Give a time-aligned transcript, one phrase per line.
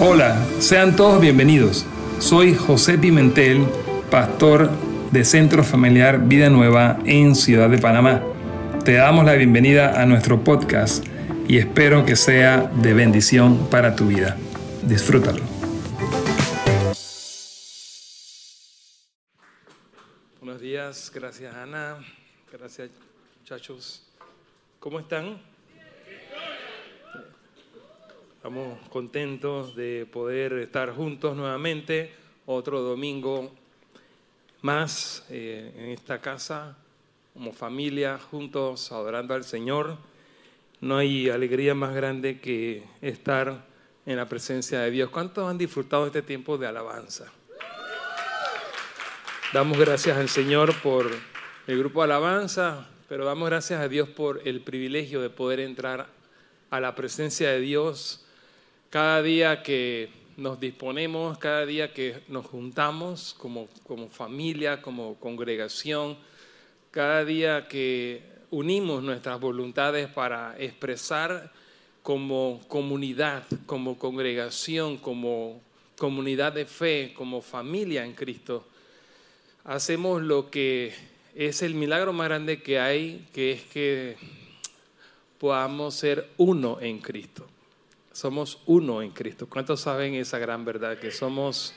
[0.00, 1.84] Hola, sean todos bienvenidos.
[2.20, 3.66] Soy José Pimentel,
[4.12, 4.70] pastor
[5.10, 8.22] de Centro Familiar Vida Nueva en Ciudad de Panamá.
[8.84, 11.04] Te damos la bienvenida a nuestro podcast
[11.48, 14.36] y espero que sea de bendición para tu vida.
[14.84, 15.42] Disfrútalo.
[20.40, 21.96] Buenos días, gracias Ana,
[22.52, 22.90] gracias
[23.40, 24.06] muchachos.
[24.78, 25.47] ¿Cómo están?
[28.48, 32.14] Estamos contentos de poder estar juntos nuevamente
[32.46, 33.52] otro domingo
[34.62, 36.74] más eh, en esta casa,
[37.34, 39.98] como familia, juntos adorando al Señor.
[40.80, 43.66] No hay alegría más grande que estar
[44.06, 45.10] en la presencia de Dios.
[45.10, 47.30] ¿Cuántos han disfrutado este tiempo de alabanza?
[49.52, 51.10] Damos gracias al Señor por
[51.66, 56.06] el grupo alabanza, pero damos gracias a Dios por el privilegio de poder entrar
[56.70, 58.24] a la presencia de Dios
[58.90, 66.16] cada día que nos disponemos, cada día que nos juntamos como, como familia, como congregación,
[66.90, 71.52] cada día que unimos nuestras voluntades para expresar
[72.02, 75.60] como comunidad, como congregación, como
[75.98, 78.64] comunidad de fe, como familia en Cristo,
[79.64, 80.94] hacemos lo que
[81.34, 84.16] es el milagro más grande que hay, que es que
[85.38, 87.47] podamos ser uno en Cristo.
[88.18, 89.46] Somos uno en Cristo.
[89.48, 90.98] ¿Cuántos saben esa gran verdad?
[90.98, 91.72] Que somos,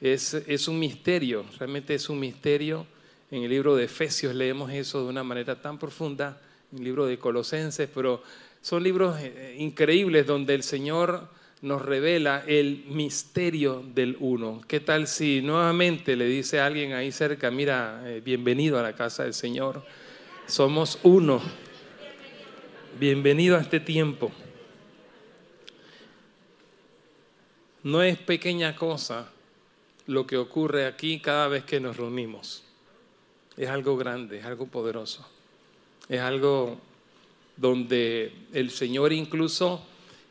[0.00, 2.84] es, es un misterio, realmente es un misterio.
[3.30, 7.06] En el libro de Efesios leemos eso de una manera tan profunda, en el libro
[7.06, 8.24] de Colosenses, pero
[8.60, 11.28] son libros eh, increíbles donde el Señor
[11.60, 14.62] nos revela el misterio del uno.
[14.66, 18.96] ¿Qué tal si nuevamente le dice a alguien ahí cerca, mira, eh, bienvenido a la
[18.96, 19.84] casa del Señor?
[20.44, 21.40] Somos uno.
[22.98, 24.32] Bienvenido a este tiempo.
[27.82, 29.28] No es pequeña cosa
[30.06, 32.62] lo que ocurre aquí cada vez que nos reunimos.
[33.56, 35.26] Es algo grande, es algo poderoso.
[36.08, 36.80] Es algo
[37.56, 39.84] donde el Señor incluso,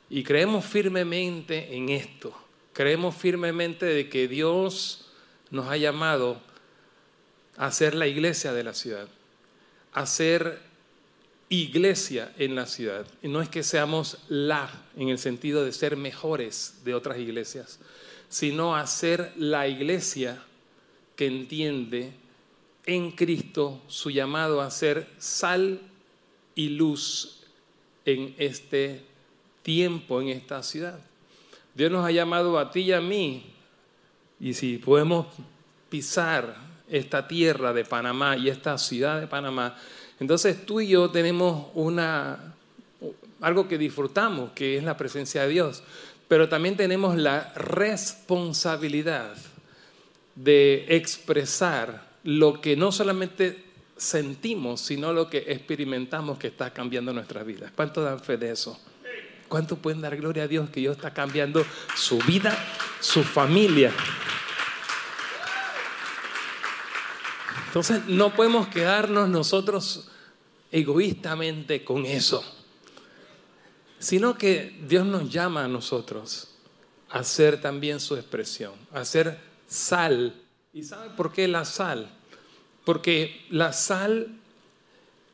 [0.09, 2.33] y creemos firmemente en esto,
[2.73, 5.09] creemos firmemente de que Dios
[5.49, 6.41] nos ha llamado
[7.57, 9.07] a ser la iglesia de la ciudad,
[9.93, 10.59] a ser
[11.51, 13.05] iglesia en la ciudad.
[13.21, 17.77] No es que seamos la, en el sentido de ser mejores de otras iglesias,
[18.29, 20.41] sino a ser la iglesia
[21.17, 22.13] que entiende
[22.85, 25.81] en Cristo su llamado a ser sal
[26.55, 27.41] y luz
[28.05, 29.03] en este
[29.61, 30.99] tiempo, en esta ciudad.
[31.75, 33.53] Dios nos ha llamado a ti y a mí,
[34.39, 35.27] y si podemos
[35.89, 36.55] pisar
[36.89, 39.77] esta tierra de Panamá y esta ciudad de Panamá,
[40.21, 42.53] entonces tú y yo tenemos una,
[43.41, 45.81] algo que disfrutamos, que es la presencia de Dios,
[46.27, 49.33] pero también tenemos la responsabilidad
[50.35, 53.63] de expresar lo que no solamente
[53.97, 57.71] sentimos, sino lo que experimentamos que está cambiando nuestras vidas.
[57.75, 58.79] ¿Cuánto dan fe de eso?
[59.47, 61.65] ¿Cuánto pueden dar gloria a Dios que Dios está cambiando
[61.95, 62.55] su vida,
[62.99, 63.91] su familia?
[67.65, 70.10] Entonces no podemos quedarnos nosotros
[70.71, 72.43] egoístamente con eso,
[73.99, 76.55] sino que Dios nos llama a nosotros
[77.09, 79.37] a ser también su expresión, a ser
[79.67, 80.33] sal.
[80.73, 82.09] ¿Y sabe por qué la sal?
[82.85, 84.29] Porque la sal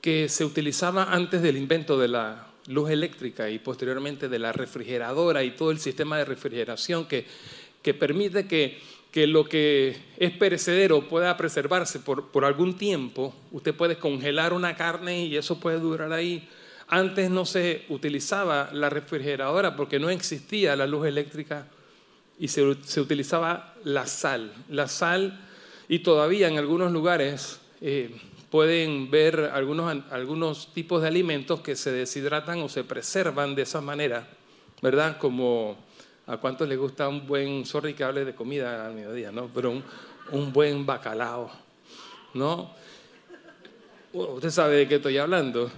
[0.02, 5.44] que se utilizaba antes del invento de la luz eléctrica y posteriormente de la refrigeradora
[5.44, 7.26] y todo el sistema de refrigeración que,
[7.82, 8.80] que permite que
[9.12, 13.34] que lo que es perecedero pueda preservarse por, por, algún tiempo.
[13.52, 16.48] Usted puede congelar una carne y eso puede durar ahí.
[16.88, 21.68] Antes no se utilizaba la refrigeradora porque no existía la luz eléctrica
[22.40, 24.54] y se, se utilizaba la sal.
[24.70, 25.40] La sal,
[25.90, 28.16] y todavía en algunos lugares eh,
[28.50, 33.82] pueden ver algunos, algunos tipos de alimentos que se deshidratan o se preservan de esa
[33.82, 34.28] manera,
[34.82, 35.18] ¿verdad?
[35.18, 35.78] Como
[36.28, 39.50] ¿A cuántos les gusta un buen, sorry que hable de comida al mediodía, ¿no?
[39.56, 39.82] Pero
[40.32, 41.50] un, buen bacalao,
[42.34, 42.70] ¿no?
[44.12, 45.72] Usted sabe de qué estoy hablando.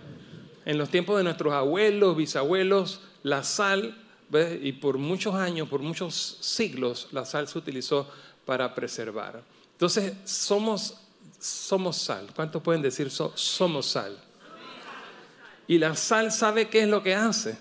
[0.66, 3.96] En los tiempos de nuestros abuelos, bisabuelos, la sal,
[4.62, 8.10] y por muchos años, por muchos siglos, la sal se utilizó
[8.44, 9.44] para preservar.
[9.74, 10.98] Entonces, somos,
[11.40, 12.28] somos sal.
[12.36, 14.18] ¿Cuántos pueden decir somos sal?
[15.68, 17.56] Y la sal sabe qué es lo que hace.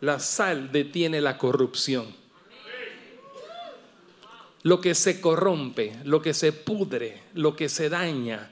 [0.00, 2.27] La sal detiene la corrupción
[4.62, 8.50] lo que se corrompe, lo que se pudre, lo que se daña.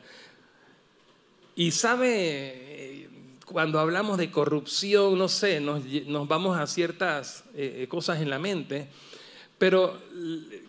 [1.54, 3.08] Y sabe,
[3.46, 5.82] cuando hablamos de corrupción, no sé, nos,
[6.28, 8.88] vamos a ciertas eh, cosas en la mente,
[9.58, 9.98] Pero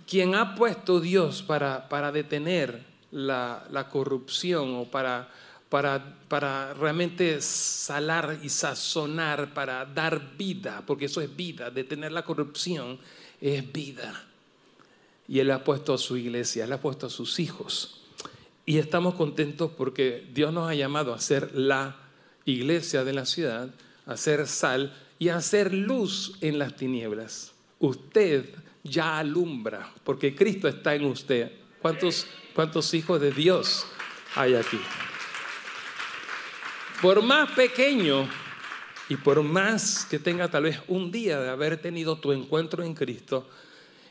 [0.08, 5.30] quien ha puesto Dios para, para detener la, la, corrupción o para,
[5.68, 12.24] para, para realmente salar y sazonar, para dar vida, porque eso es vida, detener la
[12.24, 12.98] corrupción
[13.42, 14.28] es vida.
[15.28, 18.02] Y Él ha puesto a su iglesia, Él ha puesto a sus hijos.
[18.66, 21.98] Y estamos contentos porque Dios nos ha llamado a ser la
[22.46, 23.70] iglesia de la ciudad,
[24.06, 27.54] a ser sal y a hacer luz en las tinieblas.
[27.80, 28.46] Usted
[28.84, 31.52] ya alumbra, porque Cristo está en usted.
[31.82, 33.86] ¿Cuántos, cuántos hijos de Dios
[34.36, 34.80] hay aquí?
[37.02, 38.28] Por más pequeño
[39.10, 42.94] y por más que tenga tal vez un día de haber tenido tu encuentro en
[42.94, 43.48] Cristo,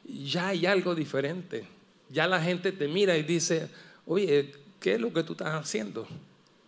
[0.08, 1.66] ya hay algo diferente.
[2.08, 3.68] Ya la gente te mira y dice,
[4.06, 6.06] oye, ¿qué es lo que tú estás haciendo?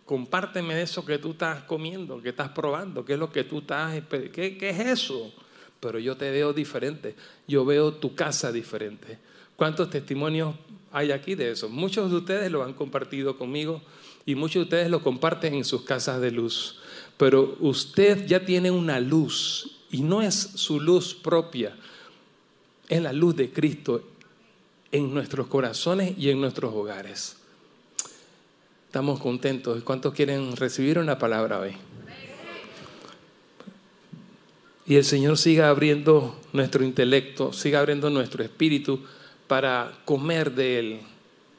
[0.05, 4.01] Compárteme eso que tú estás comiendo, que estás probando, qué es lo que tú estás,
[4.09, 5.31] qué, qué es eso
[5.79, 7.15] pero yo te veo diferente.
[7.47, 9.17] Yo veo tu casa diferente.
[9.55, 10.55] ¿Cuántos testimonios
[10.91, 11.69] hay aquí de eso?
[11.69, 13.81] Muchos de ustedes lo han compartido conmigo
[14.25, 16.79] y muchos de ustedes lo comparten en sus casas de luz.
[17.17, 21.75] Pero usted ya tiene una luz y no es su luz propia,
[22.89, 24.03] es la luz de Cristo
[24.91, 27.37] en nuestros corazones y en nuestros hogares.
[28.87, 29.81] Estamos contentos.
[29.83, 31.75] ¿Cuántos quieren recibir una palabra hoy?
[34.89, 38.99] y el Señor siga abriendo nuestro intelecto, siga abriendo nuestro espíritu
[39.47, 40.99] para comer de Él.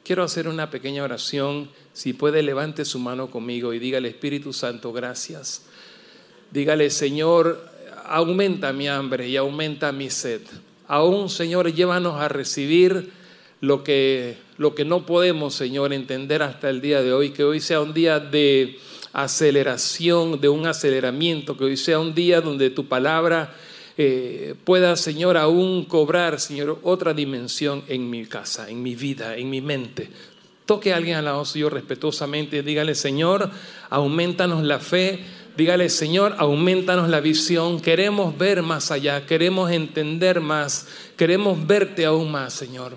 [0.03, 1.71] Quiero hacer una pequeña oración.
[1.93, 5.63] Si puede, levante su mano conmigo y dígale, Espíritu Santo, gracias.
[6.51, 7.65] Dígale, Señor,
[8.05, 10.43] aumenta mi hambre y aumenta mi sed.
[10.91, 13.13] Aún, Señor, llévanos a recibir
[13.61, 17.31] lo que, lo que no podemos, Señor, entender hasta el día de hoy.
[17.31, 18.77] Que hoy sea un día de
[19.13, 23.55] aceleración, de un aceleramiento, que hoy sea un día donde tu palabra
[23.97, 29.49] eh, pueda, Señor, aún cobrar, Señor, otra dimensión en mi casa, en mi vida, en
[29.49, 30.11] mi mente.
[30.67, 33.49] Toque a alguien al lado suyo respetuosamente, dígale, Señor,
[33.91, 35.21] aumentanos la fe,
[35.61, 40.87] dígale, Señor, aumentanos la visión, queremos ver más allá, queremos entender más,
[41.19, 42.97] queremos verte aún más, Señor.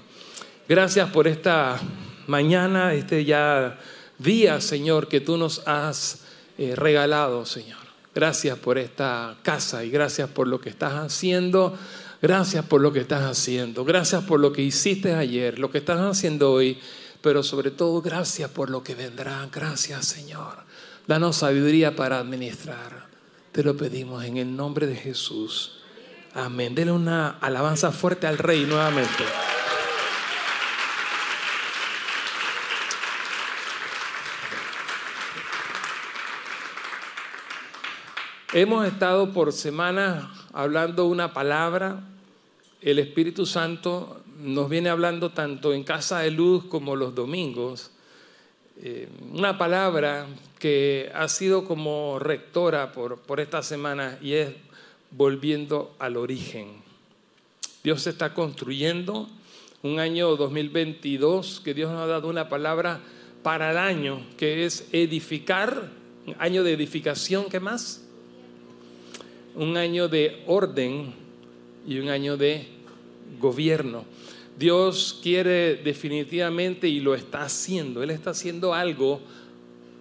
[0.70, 1.78] Gracias por esta
[2.26, 3.78] mañana, este ya
[4.18, 6.22] día, Señor, que tú nos has
[6.58, 7.80] eh, regalado, Señor.
[8.16, 11.78] Gracias por esta casa y gracias por lo que estás haciendo.
[12.22, 13.84] Gracias por lo que estás haciendo.
[13.84, 16.80] Gracias por lo que hiciste ayer, lo que estás haciendo hoy.
[17.22, 19.50] Pero sobre todo, gracias por lo que vendrá.
[19.52, 20.63] Gracias, Señor.
[21.06, 23.08] Danos sabiduría para administrar.
[23.52, 25.80] Te lo pedimos en el nombre de Jesús.
[26.34, 26.74] Amén.
[26.76, 29.26] Dele una alabanza fuerte al Rey nuevamente.
[38.54, 40.24] Hemos estado por semanas
[40.54, 42.00] hablando una palabra.
[42.82, 47.92] El Espíritu Santo nos viene hablando tanto en Casa de Luz como los domingos.
[48.82, 50.28] Eh, una palabra
[50.64, 54.54] que ha sido como rectora por, por esta semana y es
[55.12, 56.70] volviendo al origen.
[57.84, 59.28] Dios está construyendo
[59.82, 63.02] un año 2022 que Dios nos ha dado una palabra
[63.44, 65.90] para el año que es edificar,
[66.40, 68.08] año de edificación, ¿qué más?
[69.56, 71.14] un año de orden
[71.86, 72.68] y un año de
[73.38, 74.06] gobierno.
[74.58, 78.02] Dios quiere definitivamente y lo está haciendo.
[78.02, 79.20] Él está haciendo algo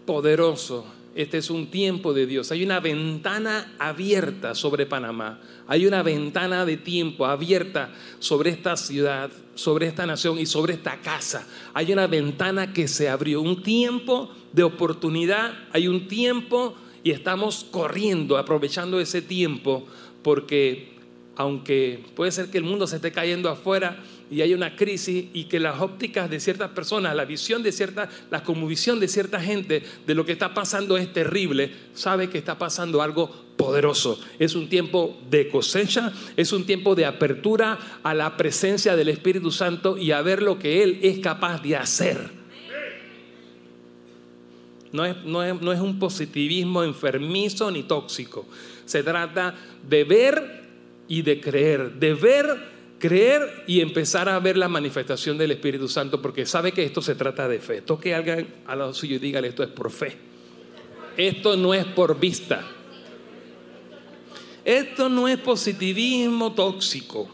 [0.06, 0.86] poderoso.
[1.14, 2.50] Este es un tiempo de Dios.
[2.52, 5.40] Hay una ventana abierta sobre Panamá.
[5.66, 11.00] Hay una ventana de tiempo abierta sobre esta ciudad, sobre esta nación y sobre esta
[11.02, 11.46] casa.
[11.74, 13.42] Hay una ventana que se abrió.
[13.42, 15.52] Un tiempo de oportunidad.
[15.72, 19.86] Hay un tiempo y estamos corriendo, aprovechando ese tiempo,
[20.22, 20.92] porque
[21.36, 24.02] aunque puede ser que el mundo se esté cayendo afuera
[24.32, 28.08] y hay una crisis y que las ópticas de ciertas personas, la visión de cierta,
[28.30, 32.58] la conmovisión de cierta gente de lo que está pasando es terrible, sabe que está
[32.58, 34.18] pasando algo poderoso.
[34.38, 39.50] Es un tiempo de cosecha, es un tiempo de apertura a la presencia del Espíritu
[39.50, 42.30] Santo y a ver lo que Él es capaz de hacer.
[44.92, 48.46] No es, no, es, un positivismo enfermizo ni tóxico.
[48.86, 49.54] Se trata
[49.86, 50.62] de ver
[51.08, 52.71] y de creer, de ver,
[53.02, 57.16] creer y empezar a ver la manifestación del Espíritu Santo, porque sabe que esto se
[57.16, 57.82] trata de fe.
[57.82, 60.16] Toque a alguien al lado suyo y dígale, esto es por fe.
[61.16, 62.64] Esto no es por vista.
[64.64, 67.28] Esto no es positivismo tóxico.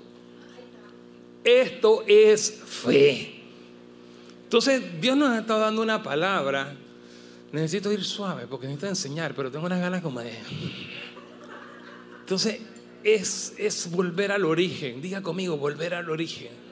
[1.44, 3.42] Esto es fe.
[4.44, 6.74] Entonces Dios nos ha estado dando una palabra
[7.52, 10.32] necesito ir suave porque necesito enseñar, pero tengo unas ganas como de...
[12.20, 12.58] Entonces,
[13.04, 15.00] es, es volver al origen.
[15.00, 16.68] Diga conmigo, volver al origen.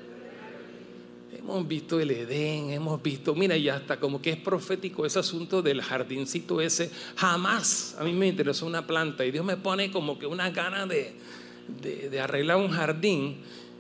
[1.37, 5.63] Hemos visto el Edén, hemos visto, mira, y hasta como que es profético ese asunto
[5.63, 6.91] del jardincito ese.
[7.15, 10.87] Jamás a mí me interesó una planta y Dios me pone como que una gana
[10.87, 11.15] de,
[12.11, 13.37] de, arreglar un jardín.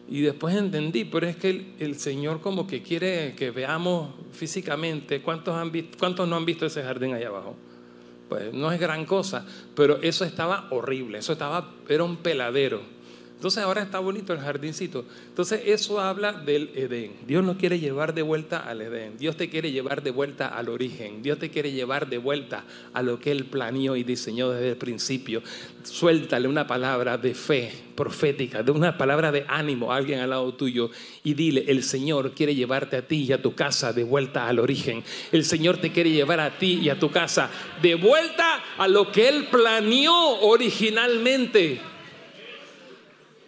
[0.08, 5.56] Y después entendí, pero es que el, Señor como que quiere que veamos físicamente cuántos,
[5.56, 7.56] han cuántos no han visto ese jardín allá abajo.
[8.28, 12.80] Pues no es gran cosa, pero eso estaba horrible, eso estaba, era un peladero.
[13.36, 15.04] Entonces ahora está bonito el jardincito.
[15.28, 17.12] Entonces eso habla del Edén.
[17.26, 19.18] Dios nos quiere llevar de vuelta al Edén.
[19.18, 21.22] Dios te quiere llevar de vuelta al origen.
[21.22, 22.64] Dios te quiere llevar de vuelta
[22.94, 25.42] a lo que Él planeó y diseñó desde el principio.
[25.82, 30.54] Suéltale una palabra de fe profética, de una palabra de ánimo a alguien al lado
[30.54, 30.90] tuyo
[31.22, 34.58] y dile, el Señor quiere llevarte a ti y a tu casa de vuelta al
[34.58, 35.04] origen.
[35.30, 37.50] El Señor te quiere llevar a ti y a tu casa
[37.82, 41.95] de vuelta a lo que Él planeó originalmente.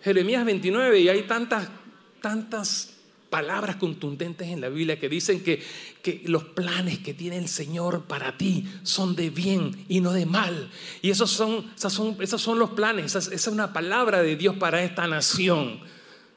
[0.08, 1.68] Jeremías 29 y hay tantas,
[2.22, 2.94] tantas
[3.28, 5.62] palabras contundentes en la Biblia que dicen que,
[6.00, 10.24] que, los planes que tiene el Señor para ti son de bien y no de
[10.24, 10.70] mal.
[11.02, 14.36] Y esos son, esos son, esos son los planes, esa, esa es una palabra de
[14.36, 15.80] Dios para esta nación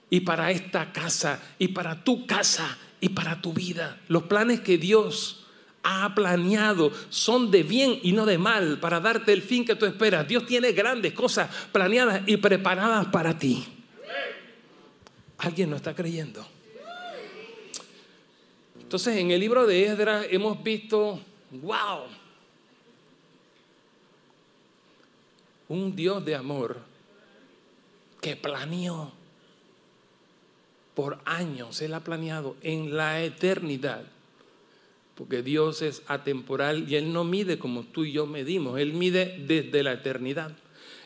[0.10, 4.02] y para esta casa y para tu casa y para tu vida.
[4.10, 5.41] Los planes que Dios
[5.84, 9.86] ha planeado son de bien y no de mal para darte el fin que tú
[9.86, 10.28] esperas.
[10.28, 13.66] Dios tiene grandes cosas planeadas y preparadas para ti.
[15.38, 16.46] ¿Alguien no está creyendo?
[18.80, 21.20] Entonces en el libro de Esdras hemos visto,
[21.52, 22.02] wow,
[25.70, 26.78] un Dios de amor
[28.20, 29.14] que planeó
[30.94, 34.04] por años, Él ha planeado en la eternidad
[35.16, 39.44] porque Dios es atemporal y Él no mide como tú y yo medimos, Él mide
[39.48, 40.52] desde la eternidad.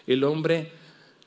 [0.08, 0.72] El hombre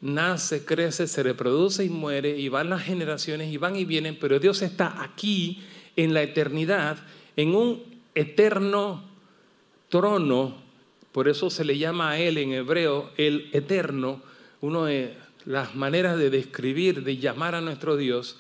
[0.01, 4.39] nace, crece, se reproduce y muere, y van las generaciones y van y vienen, pero
[4.39, 5.63] Dios está aquí
[5.97, 6.99] en la eternidad,
[7.37, 7.83] en un
[8.15, 9.03] eterno
[9.89, 10.57] trono,
[11.13, 14.23] por eso se le llama a Él en hebreo el eterno,
[14.61, 18.37] una de las maneras de describir, de llamar a nuestro Dios,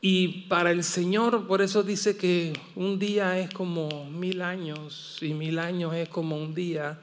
[0.00, 5.32] y para el Señor, por eso dice que un día es como mil años y
[5.32, 6.98] mil años es como un día.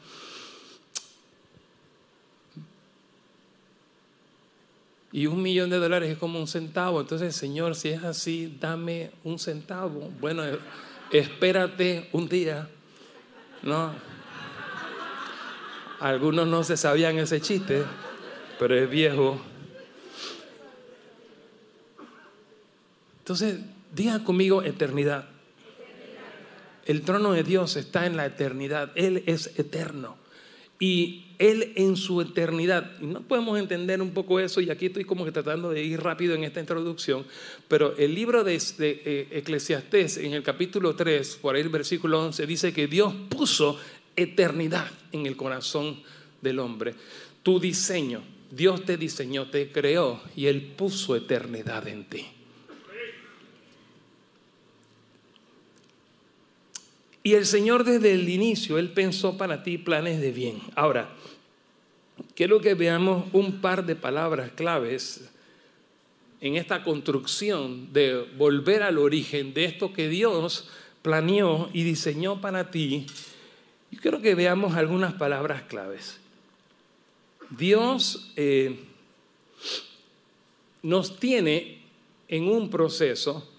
[5.11, 7.01] Y un millón de dólares es como un centavo.
[7.01, 10.09] Entonces, Señor, si es así, dame un centavo.
[10.19, 10.43] Bueno,
[11.11, 12.67] espérate un día.
[13.61, 13.93] ¿No?
[15.99, 17.83] Algunos no se sabían ese chiste,
[18.59, 19.39] pero es viejo.
[23.23, 23.55] Entonces,
[23.95, 25.29] diga conmigo eternidad.
[26.85, 28.91] El trono de Dios está en la eternidad.
[28.95, 30.17] Él es eterno.
[30.77, 35.05] Y Él en su eternidad, y no podemos entender un poco eso, y aquí estoy
[35.05, 37.25] como que tratando de ir rápido en esta introducción,
[37.69, 42.45] pero el libro de, eh, Eclesiastés en el capítulo 3, por ahí el versículo 11,
[42.45, 43.79] dice que Dios puso
[44.17, 46.03] eternidad en el corazón
[46.41, 46.95] del hombre.
[47.43, 52.25] Tu diseño, Dios te diseñó, te creó, y Él puso eternidad en ti.
[57.23, 60.61] Y el Señor desde el inicio, Él pensó para ti planes de bien.
[60.75, 61.09] Ahora,
[62.35, 65.29] quiero que veamos un par de palabras claves
[66.41, 70.67] en esta construcción de volver al origen de esto que Dios
[71.01, 73.07] planeó y diseñó para ti.
[73.89, 76.19] Y quiero que veamos algunas palabras claves.
[77.49, 78.83] Dios eh,
[80.81, 81.83] nos tiene
[82.27, 83.49] en un proceso,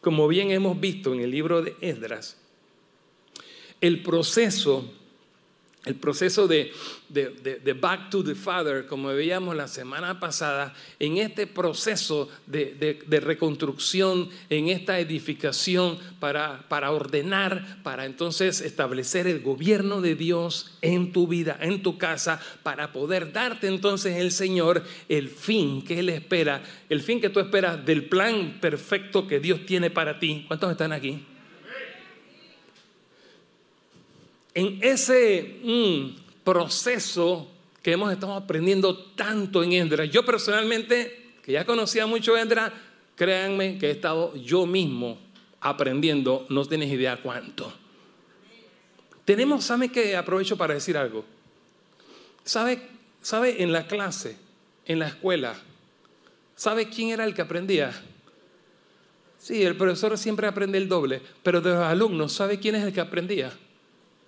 [0.00, 2.41] como bien hemos visto en el libro de Esdras,
[3.82, 4.88] el proceso,
[5.84, 6.72] el proceso de,
[7.08, 14.30] de, Back to the Father, como veíamos la semana pasada, en este proceso de, reconstrucción,
[14.50, 21.26] en esta edificación para, para ordenar, para entonces establecer el gobierno de Dios en tu
[21.26, 26.62] vida, en tu casa, para poder darte entonces el Señor el fin que Él espera,
[26.88, 30.44] el fin que tú esperas del plan perfecto que Dios tiene para ti.
[30.46, 31.26] ¿Cuántos están aquí?
[34.54, 37.48] En ese mm, proceso
[37.82, 42.72] que hemos estado aprendiendo tanto en Endra, yo personalmente, que ya conocía mucho Endra,
[43.16, 45.18] créanme que he estado yo mismo
[45.60, 47.72] aprendiendo, no tienes idea cuánto.
[49.24, 51.24] Tenemos, ¿sabe que aprovecho para decir algo?
[52.44, 52.88] ¿Sabe,
[53.20, 54.36] ¿Sabe en la clase,
[54.84, 55.54] en la escuela,
[56.56, 57.92] ¿sabe quién era el que aprendía?
[59.38, 62.92] Sí, el profesor siempre aprende el doble, pero de los alumnos, ¿sabe quién es el
[62.92, 63.52] que aprendía?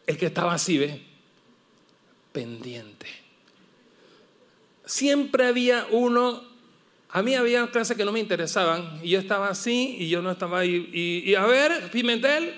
[0.06, 1.02] El que estaba así, ¿ve?
[2.32, 3.06] Pendiente.
[4.84, 6.42] siempre había uno,
[7.08, 10.30] a mí había clases que no me interesaban y yo estaba así y yo no
[10.30, 10.90] estaba ahí.
[10.92, 12.54] Y, a ver, Pimentel,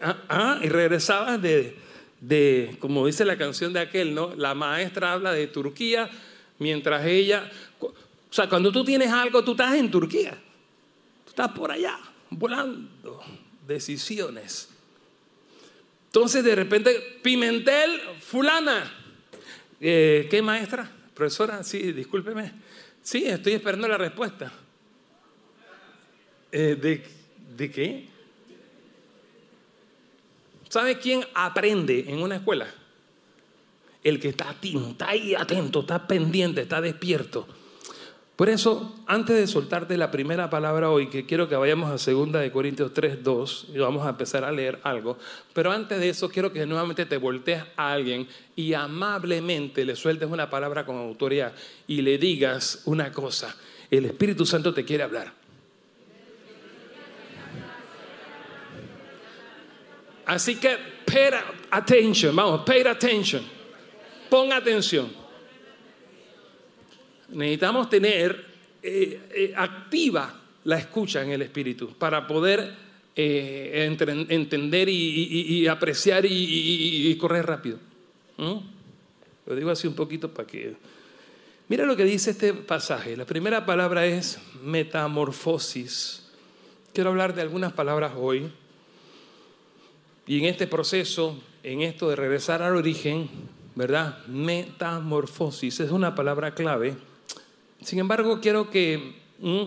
[0.00, 1.76] ah, ah, y regresaba de,
[2.20, 4.34] de, como dice la canción de aquel, ¿no?
[4.36, 6.08] La maestra habla de Turquía
[6.58, 7.92] mientras ella, o
[8.30, 10.38] sea, cuando tú tienes algo, tú estás en Turquía,
[11.24, 11.98] tú estás por allá,
[12.30, 13.20] volando
[13.66, 14.71] decisiones.
[16.12, 18.84] Entonces de repente, Pimentel, fulana,
[19.80, 20.90] eh, ¿qué maestra?
[21.14, 22.52] Profesora, sí, discúlpeme.
[23.02, 24.52] Sí, estoy esperando la respuesta.
[26.52, 27.02] Eh, ¿de,
[27.56, 28.08] ¿De qué?
[30.68, 32.66] ¿Sabe quién aprende en una escuela?
[34.04, 37.48] El que está atento, está ahí atento, está pendiente, está despierto.
[38.42, 42.32] Por eso, antes de soltarte la primera palabra hoy, que quiero que vayamos a 2
[42.32, 45.16] de Corintios 3, 2, y vamos a empezar a leer algo,
[45.52, 50.28] pero antes de eso quiero que nuevamente te voltees a alguien y amablemente le sueltes
[50.28, 51.52] una palabra con autoridad
[51.86, 53.54] y le digas una cosa,
[53.88, 55.32] el Espíritu Santo te quiere hablar.
[60.26, 61.30] Así que pay
[61.70, 63.44] attention, vamos, pay attention.
[64.28, 65.21] Pon atención.
[67.32, 68.44] Necesitamos tener
[68.82, 72.74] eh, eh, activa la escucha en el espíritu para poder
[73.14, 73.96] eh,
[74.28, 77.78] entender y, apreciar y, correr rápido.
[78.36, 80.74] Lo digo así un poquito para que...
[81.68, 83.16] Mira lo que dice este pasaje.
[83.16, 86.28] La primera palabra es metamorfosis.
[86.92, 88.50] Quiero hablar de algunas palabras hoy
[90.26, 93.28] y en este proceso, en esto de regresar al origen,
[93.74, 94.24] ¿verdad?
[94.26, 96.96] Metamorfosis es una palabra clave.
[97.82, 99.62] Sin embargo, quiero que mm,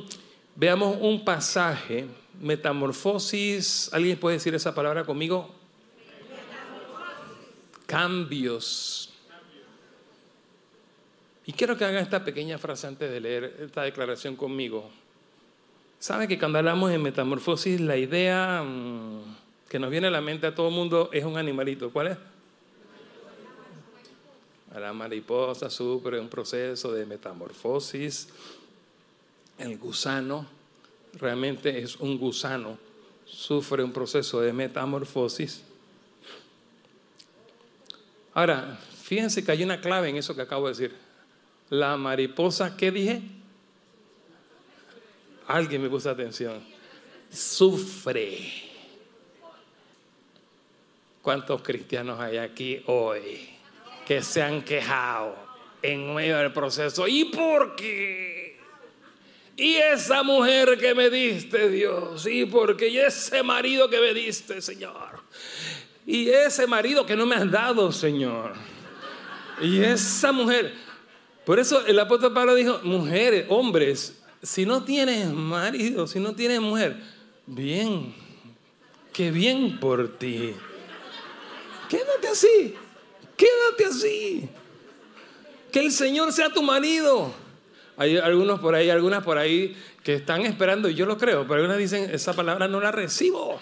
[0.55, 2.05] veamos un pasaje.
[2.41, 5.55] Metamorfosis, ¿alguien puede decir esa palabra conmigo?
[7.85, 9.13] Cambios.
[11.45, 14.89] Y quiero que hagan esta pequeña frase antes de leer esta declaración conmigo.
[15.99, 18.63] ¿Sabe que cuando hablamos de metamorfosis, la idea...
[18.63, 21.89] Mm, que nos viene a la mente a todo el mundo es un animalito.
[21.91, 22.17] ¿Cuál es?
[24.79, 28.27] La mariposa sufre un proceso de metamorfosis.
[29.57, 30.45] El gusano
[31.13, 32.77] realmente es un gusano,
[33.25, 35.63] sufre un proceso de metamorfosis.
[38.33, 40.95] Ahora, fíjense que hay una clave en eso que acabo de decir.
[41.69, 43.21] La mariposa, ¿qué dije?
[45.47, 46.61] Alguien me puso atención.
[47.31, 48.51] Sufre.
[51.21, 53.54] ¿Cuántos cristianos hay aquí hoy
[54.05, 55.35] que se han quejado
[55.81, 57.07] en medio del proceso?
[57.07, 58.45] ¿Y por qué?
[59.57, 64.61] Y esa mujer que me diste, Dios, y porque y ese marido que me diste,
[64.61, 65.21] Señor,
[66.05, 68.53] y ese marido que no me has dado, Señor,
[69.61, 70.73] y esa mujer.
[71.45, 76.59] Por eso el apóstol Pablo dijo, mujeres, hombres, si no tienes marido, si no tienes
[76.59, 76.97] mujer,
[77.45, 78.13] bien,
[79.13, 80.53] qué bien por ti.
[81.87, 82.75] Quédate así,
[83.37, 84.49] quédate así.
[85.71, 87.33] Que el Señor sea tu marido.
[87.97, 91.55] Hay algunos por ahí, algunas por ahí que están esperando, y yo lo creo, pero
[91.55, 93.59] algunas dicen, esa palabra no la recibo.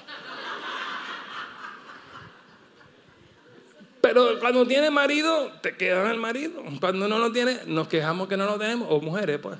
[4.04, 6.62] Pero cuando tiene marido, te quedan el marido.
[6.82, 8.90] Cuando no lo tiene, nos quejamos que no lo tenemos.
[8.92, 9.58] O mujeres, pues.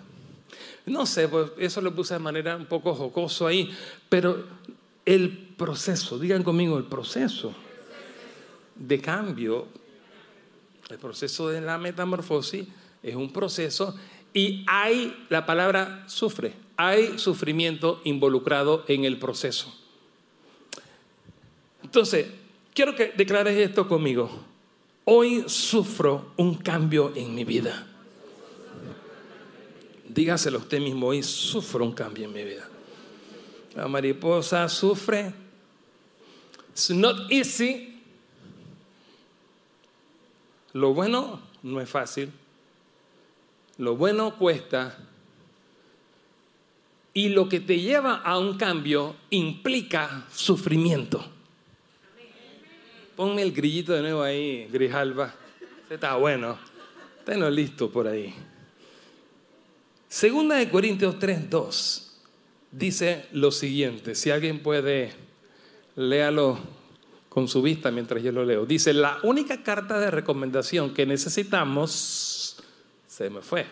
[0.86, 3.74] No sé, pues eso lo puse de manera un poco jocoso ahí.
[4.10, 4.44] Pero
[5.06, 7.56] el proceso, digan conmigo, el proceso
[8.76, 9.68] de cambio,
[10.90, 12.66] el proceso de la metamorfosis
[13.02, 13.96] es un proceso
[14.34, 19.74] y hay, la palabra sufre, hay sufrimiento involucrado en el proceso.
[21.84, 22.28] Entonces,
[22.74, 24.30] quiero que declares esto conmigo.
[25.06, 27.88] Hoy sufro un cambio en mi vida.
[30.08, 32.68] Dígaselo usted mismo, hoy sufro un cambio en mi vida.
[33.76, 35.34] La mariposa sufre.
[36.70, 37.93] It's not easy,
[40.74, 42.32] lo bueno no es fácil,
[43.78, 44.98] lo bueno cuesta
[47.14, 51.24] y lo que te lleva a un cambio implica sufrimiento.
[53.16, 55.34] Ponme el grillito de nuevo ahí, Grijalba.
[55.90, 56.58] está bueno.
[57.24, 58.34] Tenlo listo por ahí.
[60.10, 62.04] Segunda de Corintios 3:2
[62.72, 64.16] dice lo siguiente.
[64.16, 65.14] Si alguien puede,
[65.96, 66.60] léalo
[67.34, 68.66] con su vista mientras yo lo leo.
[68.66, 72.58] Dice, la única carta de recomendación que necesitamos,
[73.08, 73.66] se me fue,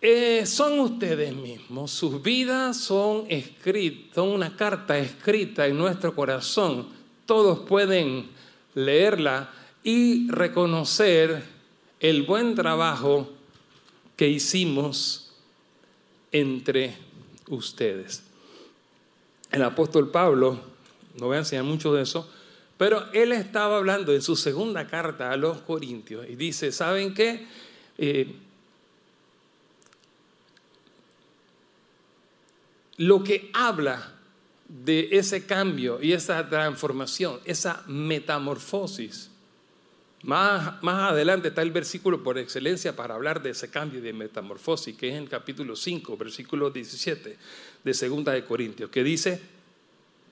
[0.00, 1.90] eh, son ustedes mismos.
[1.90, 6.88] Sus vidas son escritas, son una carta escrita en nuestro corazón.
[7.26, 8.30] Todos pueden
[8.74, 9.50] leerla
[9.82, 11.42] y reconocer
[12.00, 13.28] el buen trabajo
[14.16, 15.32] que hicimos
[16.32, 16.96] entre
[17.48, 18.22] ustedes.
[19.50, 20.73] El apóstol Pablo,
[21.18, 22.28] no voy a enseñar mucho de eso,
[22.76, 27.46] pero él estaba hablando en su segunda carta a los Corintios y dice, ¿saben qué?
[27.98, 28.34] Eh,
[32.96, 34.12] lo que habla
[34.68, 39.30] de ese cambio y esa transformación, esa metamorfosis,
[40.22, 44.96] más, más, adelante está el versículo por excelencia para hablar de ese cambio de metamorfosis,
[44.96, 47.36] que es en el capítulo 5, versículo 17
[47.84, 49.53] de Segunda de Corintios, que dice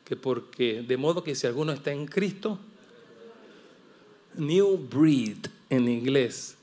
[0.04, 2.58] que porque de modo que si alguno está en Cristo,
[4.34, 5.38] new breed
[5.70, 6.56] en inglés,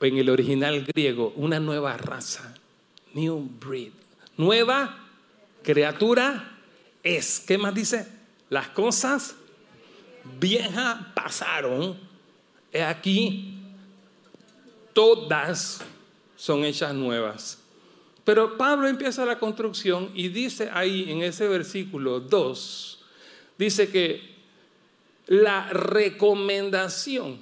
[0.00, 2.54] o en el original griego, una nueva raza,
[3.12, 3.92] new breed,
[4.36, 5.08] nueva
[5.62, 6.58] criatura
[7.02, 7.40] es.
[7.40, 8.06] ¿Qué más dice?
[8.48, 9.34] Las cosas
[10.38, 11.98] viejas pasaron.
[12.72, 13.58] He aquí,
[14.92, 15.80] todas
[16.36, 17.58] son hechas nuevas.
[18.24, 23.04] Pero Pablo empieza la construcción y dice ahí en ese versículo 2,
[23.58, 24.34] dice que
[25.26, 27.38] la recomendación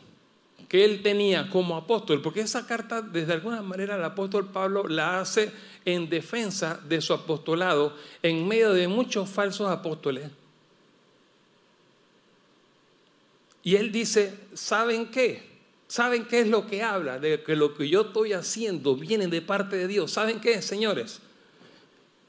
[0.69, 5.21] que él tenía como apóstol, porque esa carta desde alguna manera el apóstol Pablo la
[5.21, 5.53] hace
[5.85, 10.31] en defensa de su apostolado en medio de muchos falsos apóstoles.
[13.63, 15.52] Y él dice, ¿saben qué?
[15.93, 17.19] ¿Saben qué es lo que habla?
[17.19, 20.11] De que lo que yo estoy haciendo viene de parte de Dios.
[20.11, 21.21] ¿Saben qué, señores?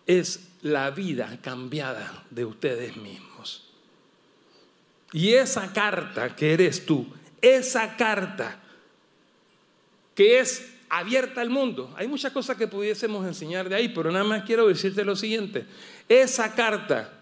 [0.05, 3.63] Es la vida cambiada de ustedes mismos.
[5.13, 7.07] Y esa carta que eres tú,
[7.41, 8.59] esa carta
[10.13, 11.93] que es abierta al mundo.
[11.95, 15.65] Hay muchas cosas que pudiésemos enseñar de ahí, pero nada más quiero decirte lo siguiente.
[16.09, 17.13] Esa carta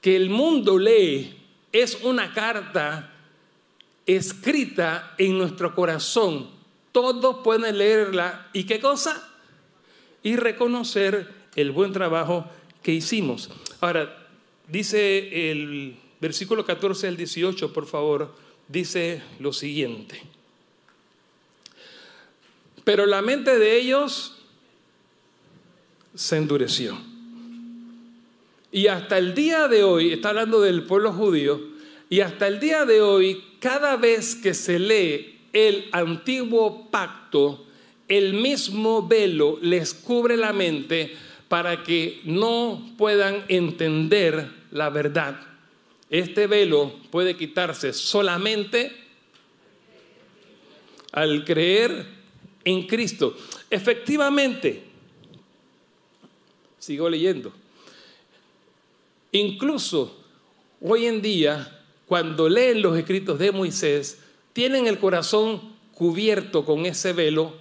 [0.00, 1.32] que el mundo lee
[1.70, 3.12] es una carta
[4.06, 6.48] escrita en nuestro corazón.
[6.92, 9.28] Todos pueden leerla y qué cosa?
[10.22, 12.46] Y reconocer el buen trabajo
[12.82, 13.50] que hicimos.
[13.80, 14.26] Ahora,
[14.68, 18.34] dice el versículo 14 al 18, por favor,
[18.68, 20.22] dice lo siguiente.
[22.84, 24.36] Pero la mente de ellos
[26.14, 26.96] se endureció.
[28.70, 31.75] Y hasta el día de hoy, está hablando del pueblo judío,
[32.08, 37.66] y hasta el día de hoy, cada vez que se lee el antiguo pacto,
[38.08, 41.16] el mismo velo les cubre la mente
[41.48, 45.40] para que no puedan entender la verdad.
[46.10, 48.92] Este velo puede quitarse solamente
[51.12, 52.06] al creer
[52.64, 53.36] en Cristo.
[53.70, 54.84] Efectivamente,
[56.78, 57.52] sigo leyendo,
[59.32, 60.16] incluso
[60.80, 61.75] hoy en día,
[62.06, 64.18] cuando leen los escritos de Moisés,
[64.52, 65.60] tienen el corazón
[65.92, 67.54] cubierto con ese velo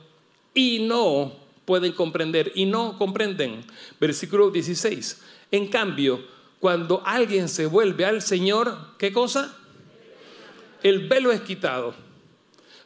[0.53, 1.34] y no
[1.65, 3.65] pueden comprender y no comprenden.
[3.99, 5.21] Versículo 16.
[5.51, 6.23] En cambio,
[6.60, 9.58] cuando alguien se vuelve al Señor, ¿qué cosa?
[10.84, 11.95] El velo es quitado.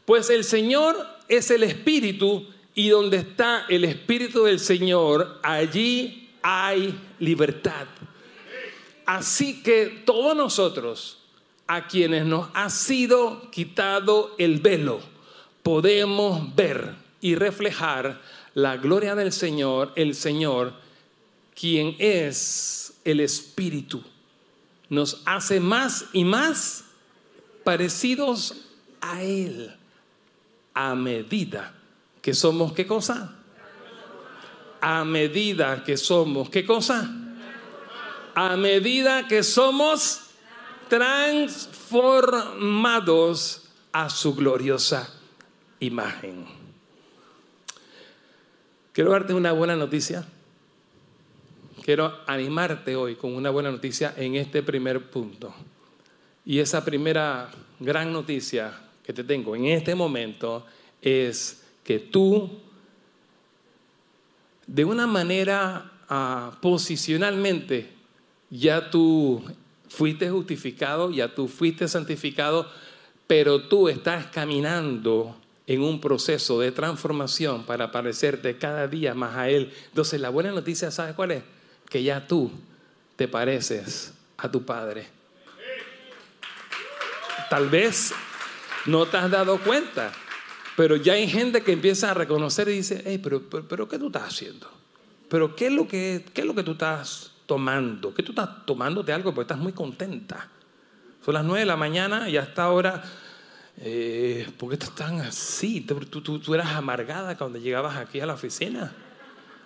[0.05, 0.95] Pues el Señor
[1.27, 7.87] es el Espíritu y donde está el Espíritu del Señor, allí hay libertad.
[9.05, 11.18] Así que todos nosotros,
[11.69, 15.01] a quienes nos ha sido quitado el velo,
[15.61, 18.19] podemos ver y reflejar
[18.55, 20.73] la gloria del Señor, el Señor,
[21.53, 24.01] quien es el Espíritu.
[24.89, 26.85] Nos hace más y más
[27.63, 28.65] parecidos
[28.99, 29.71] a Él
[30.73, 31.75] a medida
[32.19, 33.35] que somos, ¿qué cosa?
[34.81, 37.13] A medida que somos, ¿qué cosa?
[38.33, 40.28] A medida que somos
[40.89, 45.13] transformados a su gloriosa
[45.79, 46.45] imagen.
[48.91, 50.25] Quiero darte una buena noticia.
[51.83, 55.53] Quiero animarte hoy con una buena noticia en este primer punto.
[56.45, 57.49] Y esa primera
[57.79, 58.73] gran noticia
[59.03, 60.65] que te tengo en este momento
[61.01, 62.59] es que tú,
[64.67, 67.93] de una manera uh, posicionalmente,
[68.49, 69.41] ya tú
[69.89, 72.69] fuiste justificado, ya tú fuiste santificado,
[73.27, 75.35] pero tú estás caminando
[75.67, 79.73] en un proceso de transformación para parecerte cada día más a Él.
[79.89, 81.43] Entonces la buena noticia, ¿sabes cuál es?
[81.89, 82.51] Que ya tú
[83.15, 85.07] te pareces a tu Padre.
[87.49, 88.13] Tal vez
[88.85, 90.11] no te has dado cuenta.
[90.79, 94.07] Pero ya hay gente que empieza a reconocer y dice, hey, pero, pero, ¿qué tú
[94.07, 94.71] estás haciendo?
[95.27, 98.13] ¿Pero qué es, lo que, qué es lo que tú estás tomando?
[98.13, 99.33] ¿Qué tú estás tomando de algo?
[99.33, 100.47] Porque estás muy contenta.
[101.25, 103.03] Son las nueve de la mañana y hasta ahora
[103.81, 105.81] eh, ¿por qué estás tan así?
[105.81, 108.93] ¿Tú, tú, eras amargada cuando llegabas aquí a la oficina.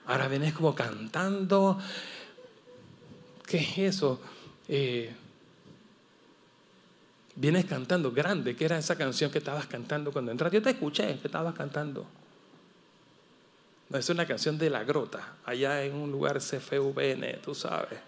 [0.05, 1.79] Ahora vienes como cantando.
[3.45, 4.21] ¿Qué es eso?
[4.67, 5.13] Eh,
[7.35, 8.55] vienes cantando grande.
[8.55, 10.57] ¿Qué era esa canción que estabas cantando cuando entraste?
[10.57, 12.05] Yo te escuché que estabas cantando.
[13.93, 17.99] Es una canción de La Grota, allá en un lugar CFVN, tú sabes.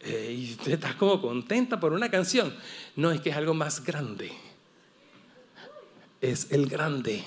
[0.00, 2.52] Eh, y tú estás como contenta por una canción.
[2.96, 4.32] No, es que es algo más grande.
[6.20, 7.22] Es el grande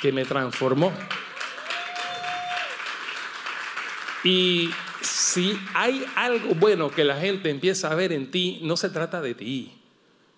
[0.00, 0.92] que me transformó.
[4.24, 8.90] Y si hay algo bueno que la gente empieza a ver en ti, no se
[8.90, 9.75] trata de ti.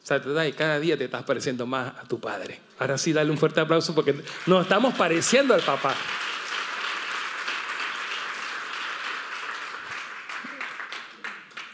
[0.08, 2.60] De cada día te estás pareciendo más a tu padre.
[2.78, 4.14] Ahora sí, dale un fuerte aplauso porque
[4.46, 5.94] nos estamos pareciendo al papá.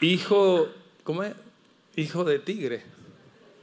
[0.05, 0.69] hijo,
[1.03, 1.33] ¿cómo es?
[1.95, 2.83] Hijo de tigre.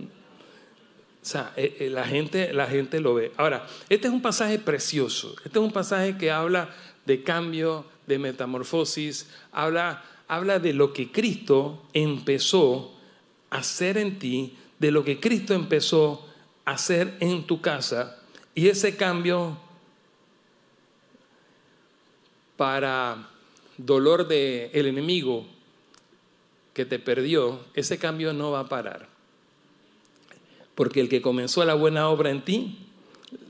[0.00, 3.32] O sea, eh, eh, la gente, la gente lo ve.
[3.36, 5.36] Ahora, este es un pasaje precioso.
[5.44, 11.12] Este es un pasaje que habla de cambio, de metamorfosis, habla, habla de lo que
[11.12, 12.92] Cristo empezó
[13.50, 16.26] a hacer en ti, de lo que Cristo empezó
[16.64, 18.18] a hacer en tu casa.
[18.52, 19.56] Y ese cambio
[22.56, 23.28] para
[23.76, 25.46] dolor del el enemigo
[26.74, 29.06] que te perdió, ese cambio no va a parar.
[30.74, 32.78] Porque el que comenzó la buena obra en ti,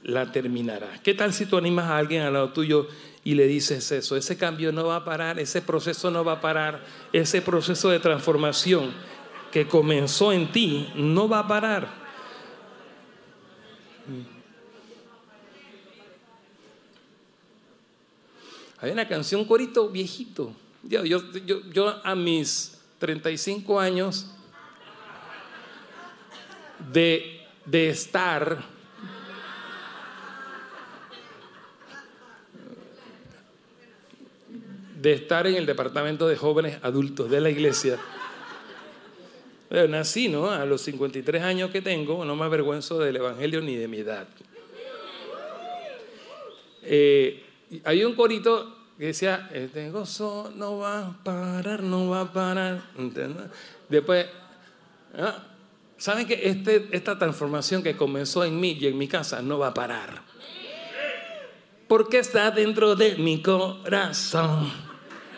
[0.02, 1.00] la terminará.
[1.02, 2.88] ¿Qué tal si tú animas a alguien al lado tuyo
[3.24, 4.18] y le dices eso?
[4.18, 8.00] Ese cambio no va a parar, ese proceso no va a parar, ese proceso de
[8.00, 8.92] transformación
[9.52, 12.02] que comenzó en ti no va a parar.
[18.80, 20.52] Hay una canción, corito viejito.
[20.82, 21.20] Yo, yo,
[21.70, 24.26] yo a mis 35 años
[26.92, 28.64] de, de estar
[35.00, 37.98] de estar en el departamento de jóvenes adultos de la iglesia.
[39.88, 40.50] Nací, ¿no?
[40.50, 44.26] A los 53 años que tengo, no me avergüenzo del evangelio ni de mi edad.
[46.82, 47.42] Eh,
[47.84, 52.82] hay un corito que decía, este gozo no va a parar, no va a parar.
[53.88, 54.26] Después,
[55.16, 55.42] ¿ah?
[55.96, 59.68] ¿saben que este, esta transformación que comenzó en mí y en mi casa no va
[59.68, 60.22] a parar?
[61.88, 64.70] Porque está dentro de mi corazón.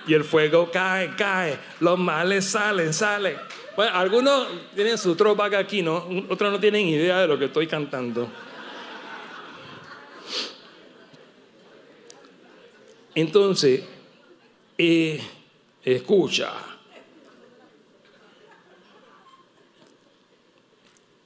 [0.06, 3.36] Y el fuego cae, cae, los males salen, salen.
[3.76, 6.06] Bueno, algunos tienen su tropa aquí, ¿no?
[6.28, 8.28] Otros no tienen idea de lo que estoy cantando.
[13.16, 13.84] Entonces,
[14.78, 15.20] eh,
[15.82, 16.52] escucha,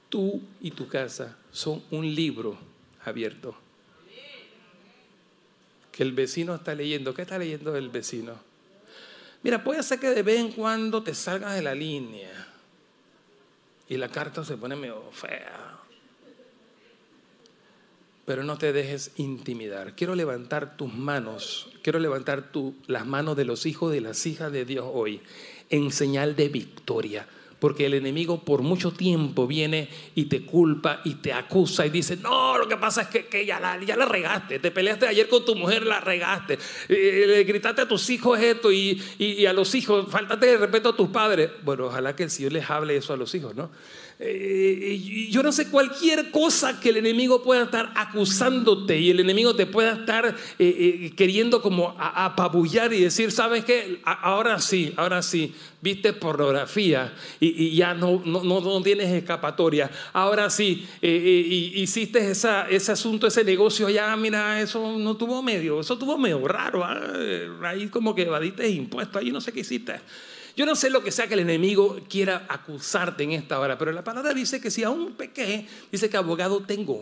[0.09, 2.57] tú y tu casa son un libro
[3.05, 3.55] abierto.
[5.91, 7.13] Que el vecino está leyendo.
[7.13, 8.48] ¿Qué está leyendo el vecino?
[9.43, 12.47] Mira, puede ser que de vez en cuando te salgas de la línea
[13.87, 15.79] y la carta se pone medio fea
[18.29, 19.95] pero no te dejes intimidar.
[19.95, 22.51] Quiero levantar tus manos, quiero levantar
[22.85, 25.19] las manos de los hijos de las hijas de Dios hoy
[25.71, 27.27] en señal de victoria.
[27.59, 32.17] Porque el enemigo por mucho tiempo viene y te culpa y te acusa y dice,
[32.17, 35.43] no, lo que pasa es que, ya, la, ya la regaste, te peleaste ayer con
[35.43, 39.75] tu mujer, la regaste, eh, le gritaste a tus hijos esto y, y a los
[39.75, 41.51] hijos, faltaste de respeto a tus padres.
[41.63, 43.69] Bueno, ojalá que el Señor les hable eso a los hijos, ¿no?
[44.21, 49.55] Eh, yo no sé, cualquier cosa que el enemigo pueda estar acusándote y el enemigo
[49.55, 54.01] te pueda estar eh, eh, queriendo como apabullar y decir, ¿sabes qué?
[54.03, 59.89] Ahora sí, ahora sí, viste pornografía y, ya no, no, no, tienes escapatoria.
[60.11, 65.97] Ahora sí, hiciste esa, ese asunto, ese negocio, ya mira, eso no tuvo medio, eso
[65.97, 66.83] tuvo medio raro.
[66.83, 67.13] ¿ah?
[67.63, 70.01] Ahí como que evadiste impuestos, ahí no sé qué hiciste.
[70.59, 73.93] Yo no sé lo que sea que el enemigo quiera acusarte en esta hora, pero
[73.93, 77.01] la palabra dice que si aún pequé, dice que abogado tengo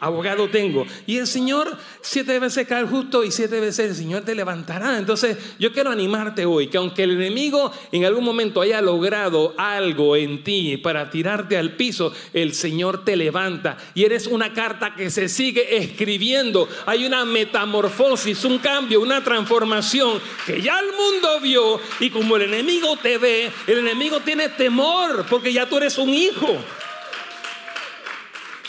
[0.00, 0.86] abogado tengo.
[1.06, 4.98] Y el Señor siete veces cae justo y siete veces el Señor te levantará.
[4.98, 10.16] Entonces yo quiero animarte hoy que aunque el enemigo en algún momento haya logrado algo
[10.16, 13.76] en ti para tirarte al piso, el Señor te levanta.
[13.94, 16.68] Y eres una carta que se sigue escribiendo.
[16.86, 21.80] Hay una metamorfosis, un cambio, una transformación que ya el mundo vio.
[22.00, 26.10] Y como el enemigo te ve, el enemigo tiene temor porque ya tú eres un
[26.10, 26.58] hijo.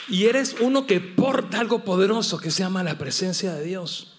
[0.07, 4.15] Y eres uno que porta algo poderoso que se llama la presencia de Dios.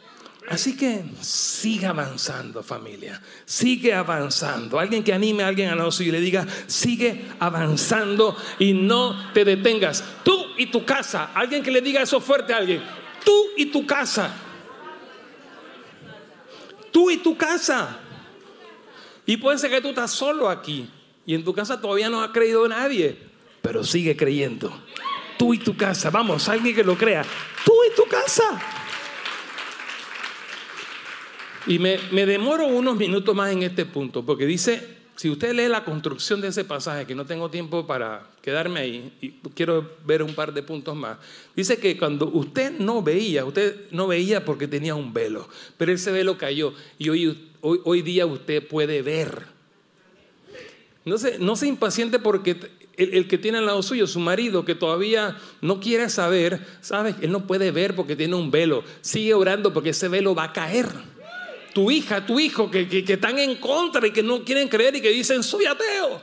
[0.49, 4.79] Así que sigue avanzando familia, sigue avanzando.
[4.79, 9.45] Alguien que anime a alguien a lo y le diga, sigue avanzando y no te
[9.45, 10.05] detengas.
[10.23, 12.81] Tú y tu casa, alguien que le diga eso fuerte a alguien,
[13.25, 14.35] tú y tu casa.
[16.93, 17.99] Tú y tu casa.
[19.27, 20.89] Y puede ser que tú estás solo aquí
[21.27, 23.19] y en tu casa todavía no ha creído nadie,
[23.63, 24.73] pero sigue creyendo.
[25.39, 27.25] Tú y tu casa, vamos, alguien que lo crea.
[27.65, 28.63] Tú y tu casa.
[31.67, 35.85] Y me, demoro unos minutos más en este punto, porque dice, si usted lee la
[35.85, 40.35] construcción de ese pasaje, que no tengo tiempo para quedarme ahí, y quiero ver un
[40.35, 41.19] par de puntos más,
[41.57, 46.13] dice que cuando usted no veía, usted no veía porque tenía un velo, pero ese
[46.13, 49.57] velo cayó y hoy, hoy, día usted puede ver.
[51.05, 52.57] No se, no se impaciente porque
[52.97, 57.31] el, que tiene al lado suyo, su marido, que todavía no quiere saber, sabe, él
[57.31, 58.85] no puede ver porque tiene un velo.
[59.01, 60.89] Sigue orando porque ese velo va a caer
[61.77, 65.11] tu hija, tu hijo, que, están en contra y que no quieren creer y que
[65.11, 66.23] dicen, soy ateo.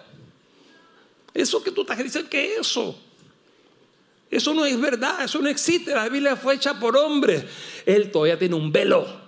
[1.31, 2.99] Eso que tú estás diciendo, ¿qué es eso?
[4.31, 5.93] Eso no es verdad, eso no existe.
[5.93, 7.43] La Biblia fue hecha por hombres.
[7.85, 9.22] Él todavía tiene un velo.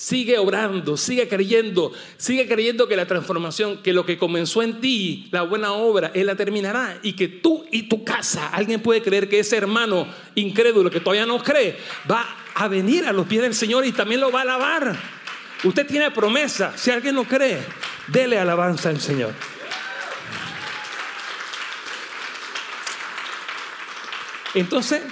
[0.00, 5.28] Sigue obrando, sigue creyendo, sigue creyendo que la transformación, que lo que comenzó en ti,
[5.32, 7.00] la buena obra, Él la terminará.
[7.02, 10.06] Y que tú y tu casa, alguien puede creer que ese hermano
[10.36, 11.76] incrédulo que todavía no cree,
[12.08, 14.96] va a venir a los pies del Señor y también lo va a alabar.
[15.64, 16.74] Usted tiene promesa.
[16.76, 17.58] Si alguien no cree,
[18.06, 19.34] dele alabanza al Señor.
[24.54, 25.02] Entonces,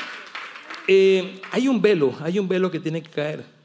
[0.86, 3.55] eh, hay un velo, hay un velo que tiene que caer.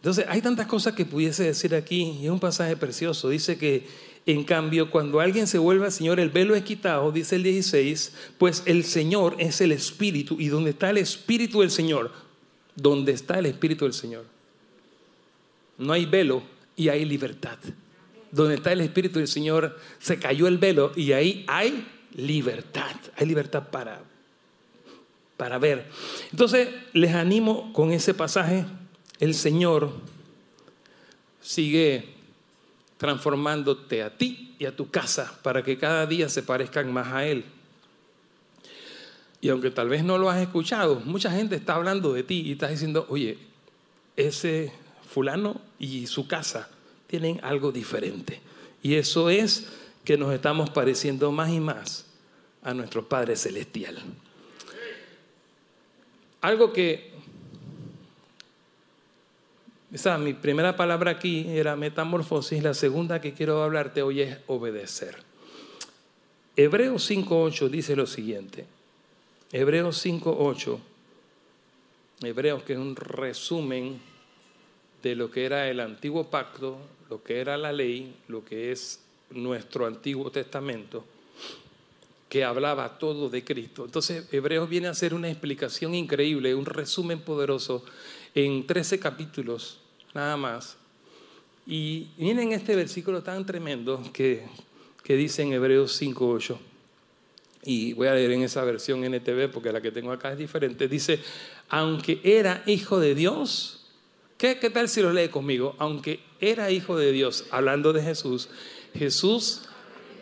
[0.00, 3.28] Entonces, hay tantas cosas que pudiese decir aquí, y es un pasaje precioso.
[3.28, 3.86] Dice que,
[4.26, 8.12] en cambio, cuando alguien se vuelve al Señor, el velo es quitado, dice el 16,
[8.38, 12.10] pues el Señor es el Espíritu, y donde está el Espíritu del Señor,
[12.76, 14.24] donde está el Espíritu del Señor
[15.80, 16.42] no hay velo
[16.76, 17.58] y hay libertad.
[18.30, 22.94] Donde está el Espíritu del Señor, se cayó el velo y ahí hay libertad.
[23.16, 24.02] Hay libertad para,
[25.36, 25.86] para ver.
[26.30, 28.66] Entonces, les animo con ese pasaje.
[29.20, 29.92] El Señor
[31.40, 32.08] sigue
[32.96, 37.26] transformándote a ti y a tu casa para que cada día se parezcan más a
[37.26, 37.44] Él.
[39.40, 42.52] Y aunque tal vez no lo has escuchado, mucha gente está hablando de ti y
[42.52, 43.38] está diciendo, oye,
[44.16, 44.72] ese
[45.08, 46.68] fulano y su casa
[47.06, 48.40] tienen algo diferente.
[48.82, 49.68] Y eso es
[50.04, 52.06] que nos estamos pareciendo más y más
[52.62, 53.98] a nuestro Padre Celestial.
[56.42, 57.09] Algo que,
[59.92, 65.16] esa, mi primera palabra aquí era metamorfosis, la segunda que quiero hablarte hoy es obedecer.
[66.56, 68.66] Hebreos 5.8 dice lo siguiente.
[69.52, 70.78] Hebreos 5.8,
[72.22, 74.00] Hebreos que es un resumen
[75.02, 79.00] de lo que era el antiguo pacto, lo que era la ley, lo que es
[79.30, 81.04] nuestro Antiguo Testamento,
[82.28, 83.84] que hablaba todo de Cristo.
[83.84, 87.84] Entonces, Hebreos viene a hacer una explicación increíble, un resumen poderoso
[88.34, 89.79] en 13 capítulos,
[90.14, 90.76] nada más.
[91.66, 94.46] Y miren este versículo tan tremendo que,
[95.02, 96.56] que dice en Hebreos 5.8.
[97.62, 100.88] Y voy a leer en esa versión NTV porque la que tengo acá es diferente.
[100.88, 101.20] Dice,
[101.68, 103.80] aunque era hijo de Dios,
[104.40, 105.76] ¿Qué, tal si lo lee conmigo?
[105.76, 108.48] Aunque era hijo de Dios, hablando de Jesús,
[108.94, 109.68] Jesús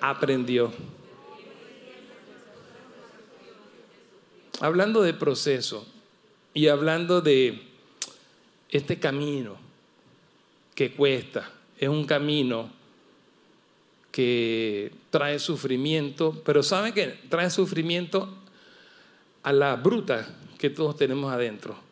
[0.01, 0.72] aprendió.
[4.59, 5.87] Hablando de proceso
[6.53, 7.62] y hablando de
[8.70, 9.57] este camino
[10.79, 12.71] que cuesta, es un camino
[14.12, 18.33] que trae sufrimiento, pero ¿saben que trae sufrimiento
[19.43, 21.88] a la bruta que todos tenemos adentro?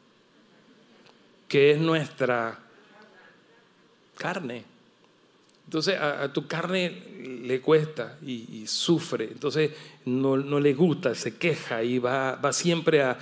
[1.48, 2.58] que es nuestra
[4.16, 4.64] carne.
[5.64, 6.90] Entonces a, tu carne
[7.42, 9.72] le cuesta y, sufre, entonces
[10.04, 13.18] no, le gusta, se queja y va, va siempre a,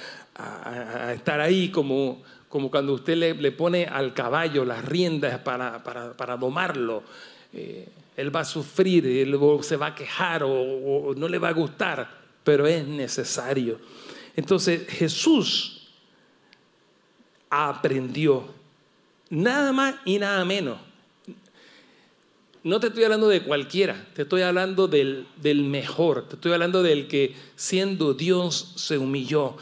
[1.15, 2.23] estar ahí como,
[2.55, 7.03] como cuando usted le, pone al caballo las riendas para, para, domarlo.
[7.53, 11.53] Eh, él va a sufrir, él se va a quejar o no le va a
[11.53, 12.09] gustar,
[12.45, 13.81] pero es necesario.
[14.37, 15.89] Entonces Jesús
[17.51, 18.45] aprendió.
[19.31, 20.79] Nada más y nada menos.
[22.65, 27.09] No te estoy hablando de cualquiera, te estoy hablando del, mejor, te estoy hablando del
[27.09, 29.59] que siendo Dios se humilló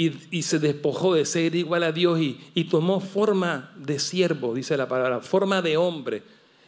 [0.00, 4.88] y, se despojó de ser igual a Dios y, tomó forma de siervo, dice la
[4.88, 6.22] palabra, forma de hombre.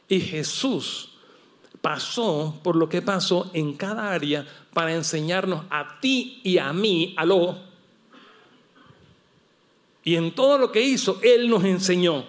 [0.07, 1.13] Y Jesús
[1.81, 7.15] pasó por lo que pasó en cada área para enseñarnos a ti y a mí,
[7.17, 7.57] a lo
[10.05, 12.27] Y en todo lo que hizo, Él nos enseñó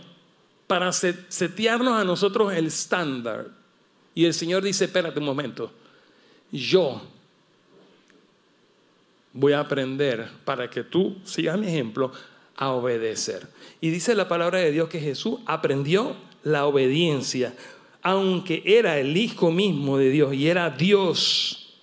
[0.67, 3.49] para setearnos a nosotros el estándar.
[4.15, 5.69] Y el Señor dice, espérate un momento,
[6.49, 7.01] yo
[9.33, 12.11] voy a aprender para que tú sigas mi ejemplo
[12.55, 13.47] a obedecer.
[13.81, 17.55] Y dice la palabra de Dios que Jesús aprendió la obediencia,
[18.01, 21.79] aunque era el Hijo mismo de Dios y era Dios.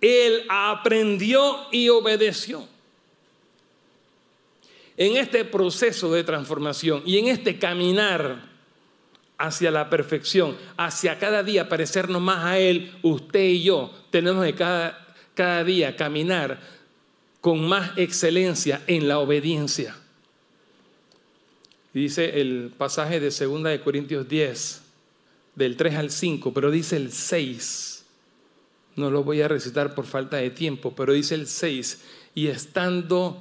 [0.00, 2.66] Él aprendió y obedeció.
[4.96, 8.48] En este proceso de transformación y en este caminar
[9.38, 14.54] hacia la perfección, hacia cada día parecernos más a Él, usted y yo tenemos que
[14.54, 15.07] cada,
[15.38, 16.58] cada día caminar
[17.40, 19.94] con más excelencia en la obediencia.
[21.94, 24.82] Dice el pasaje de 2 de Corintios 10,
[25.54, 28.04] del 3 al 5, pero dice el 6.
[28.96, 32.00] No lo voy a recitar por falta de tiempo, pero dice el 6,
[32.34, 33.40] y estando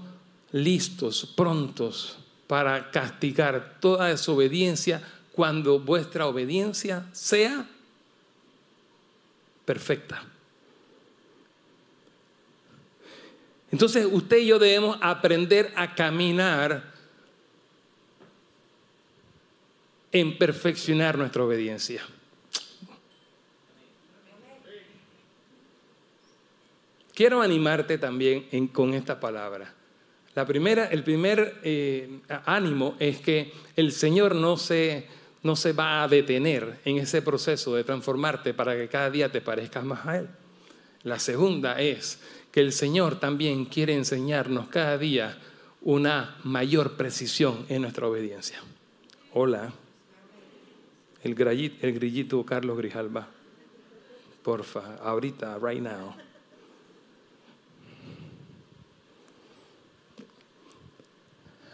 [0.52, 7.68] listos, prontos para castigar toda desobediencia cuando vuestra obediencia sea
[9.66, 10.37] perfecta.
[13.72, 16.84] Entonces usted y yo debemos aprender a caminar
[20.12, 22.02] en perfeccionar nuestra obediencia.
[27.14, 29.74] Quiero animarte también con esta palabra.
[30.36, 35.08] La primera, el primer eh, ánimo es que el Señor no se,
[35.42, 39.42] no se va a detener en ese proceso de transformarte para que cada día te
[39.42, 40.28] parezcas más a Él.
[41.02, 42.20] La segunda es
[42.58, 45.38] que el Señor también quiere enseñarnos cada día
[45.84, 48.64] una mayor precisión en nuestra obediencia.
[49.32, 49.72] Hola,
[51.22, 53.28] el grillito, Carlos Grijalba,
[54.42, 56.16] porfa, ahorita, right now.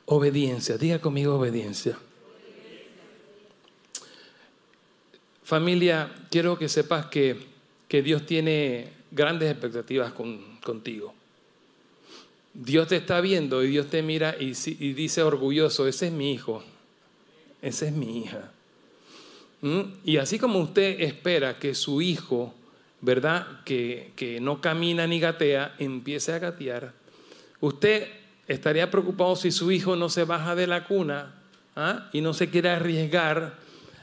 [0.08, 1.98] Obediencia, diga conmigo obediencia.
[5.44, 7.38] Familia, quiero que sepas que,
[7.88, 10.12] que Dios tiene grandes expectativas
[10.64, 11.14] contigo.
[12.54, 14.54] Dios te está viendo y Dios te mira y,
[14.94, 16.64] dice orgulloso, ese es mi hijo,
[17.62, 18.52] esa es mi hija.
[19.62, 19.82] ¿Mm?
[20.06, 22.54] Y así como usted espera que su hijo,
[23.02, 23.64] ¿verdad?
[23.66, 26.94] Que, que no camina ni gatea, empiece a gatear,
[27.60, 28.08] usted
[28.48, 31.34] estaría preocupado si su hijo no se baja de la cuna
[31.76, 32.10] ¿ah?
[32.14, 33.56] y no se quiere arriesgar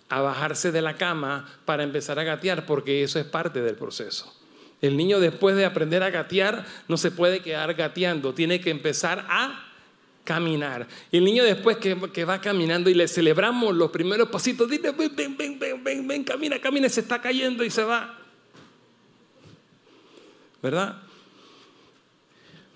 [0.08, 4.39] a bajarse de la cama para empezar a gatear, porque eso es parte del proceso.
[4.80, 9.26] El niño después de aprender a gatear no se puede quedar gateando, tiene que empezar
[9.28, 9.66] a
[10.24, 10.86] caminar.
[11.10, 15.14] Y el niño después que, va caminando y le celebramos los primeros pasitos, dile, ven,
[15.14, 18.18] ven, ven, ven, ven, ven, camina, camina, se está cayendo y se va.
[20.62, 21.02] ¿Verdad?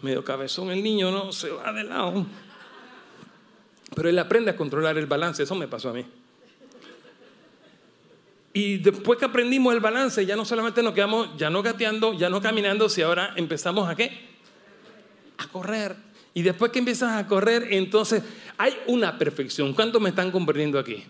[0.04, 1.32] medio cabezón el niño, ¿no?
[1.32, 2.26] Se va de lado.
[3.96, 6.04] Pero él aprende a controlar el balance, eso me pasó a mí.
[8.56, 12.30] Y después que aprendimos el balance, ya no solamente nos quedamos, ya no gateando, ya
[12.30, 14.12] no caminando, si ahora empezamos a qué?
[15.38, 15.96] A correr.
[16.34, 18.22] Y después que empiezas a correr, entonces
[18.56, 19.74] hay una perfección.
[19.74, 21.02] ¿Cuántos me están comprendiendo aquí?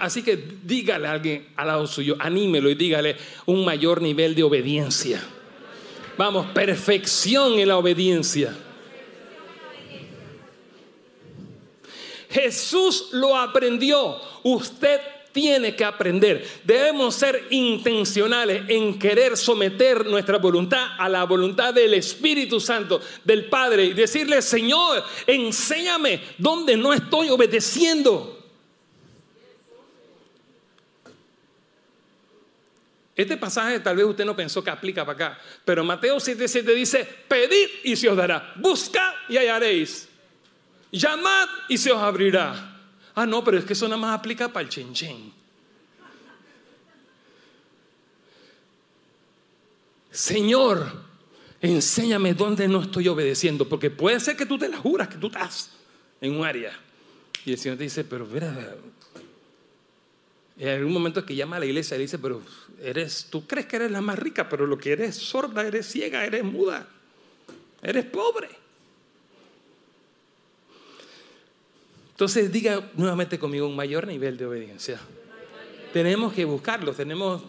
[0.00, 3.16] Así que dígale a alguien al lado suyo, anímelo y dígale
[3.46, 5.22] un mayor nivel de obediencia.
[6.18, 8.56] Vamos, perfección en la obediencia.
[12.28, 14.16] Jesús lo aprendió.
[14.42, 15.00] Usted
[15.32, 16.46] tiene que aprender.
[16.64, 23.46] Debemos ser intencionales en querer someter nuestra voluntad a la voluntad del Espíritu Santo, del
[23.46, 28.38] Padre, y decirle, Señor, enséñame dónde no estoy obedeciendo.
[33.14, 37.06] Este pasaje tal vez usted no pensó que aplica para acá, pero Mateo 7:7 dice,
[37.28, 40.08] pedid y se os dará, buscad y hallaréis,
[40.90, 42.71] llamad y se os abrirá.
[43.14, 45.32] Ah, no, pero es que eso nada más aplica para el chen
[50.10, 50.92] Señor,
[51.60, 55.28] enséñame dónde no estoy obedeciendo, porque puede ser que tú te la juras que tú
[55.28, 55.70] estás
[56.20, 56.78] en un área.
[57.44, 58.76] Y el Señor te dice, pero mira,
[60.58, 62.42] en algún momento que llama a la iglesia y dice, pero
[62.82, 66.24] eres, tú crees que eres la más rica, pero lo que eres sorda, eres ciega,
[66.24, 66.86] eres muda,
[67.82, 68.61] eres pobre.
[72.22, 75.00] Entonces diga nuevamente conmigo un mayor nivel de obediencia.
[75.92, 77.42] Tenemos que buscarlo, tenemos,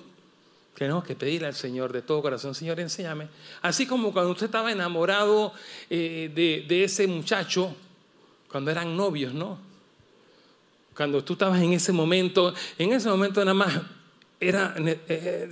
[0.76, 3.28] que pedirle al Señor de todo corazón, Señor, enséñame.
[3.61, 5.53] Así como cuando usted estaba enamorado
[5.91, 6.32] eh,
[6.67, 7.76] de, ese muchacho,
[8.49, 9.59] cuando eran novios, ¿no?
[10.95, 13.80] Cuando tú estabas en ese momento, en ese momento nada más
[14.39, 15.49] era, eh, eh,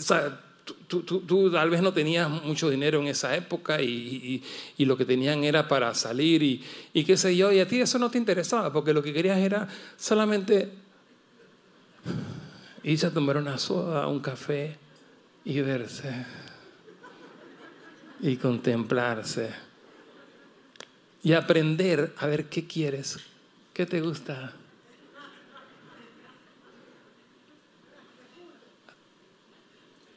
[0.88, 4.44] tú, tal vez no tenías mucho dinero en esa época y,
[4.78, 8.00] lo que tenían era para salir y, y, qué sé yo, y a ti eso
[8.00, 10.70] no te interesaba porque lo que querías era solamente
[12.84, 14.78] irse a tomar una soda, un café
[15.46, 16.26] y verse
[18.22, 19.50] y contemplarse
[21.24, 23.20] y aprender a ver qué quieres,
[23.74, 24.54] qué te gusta.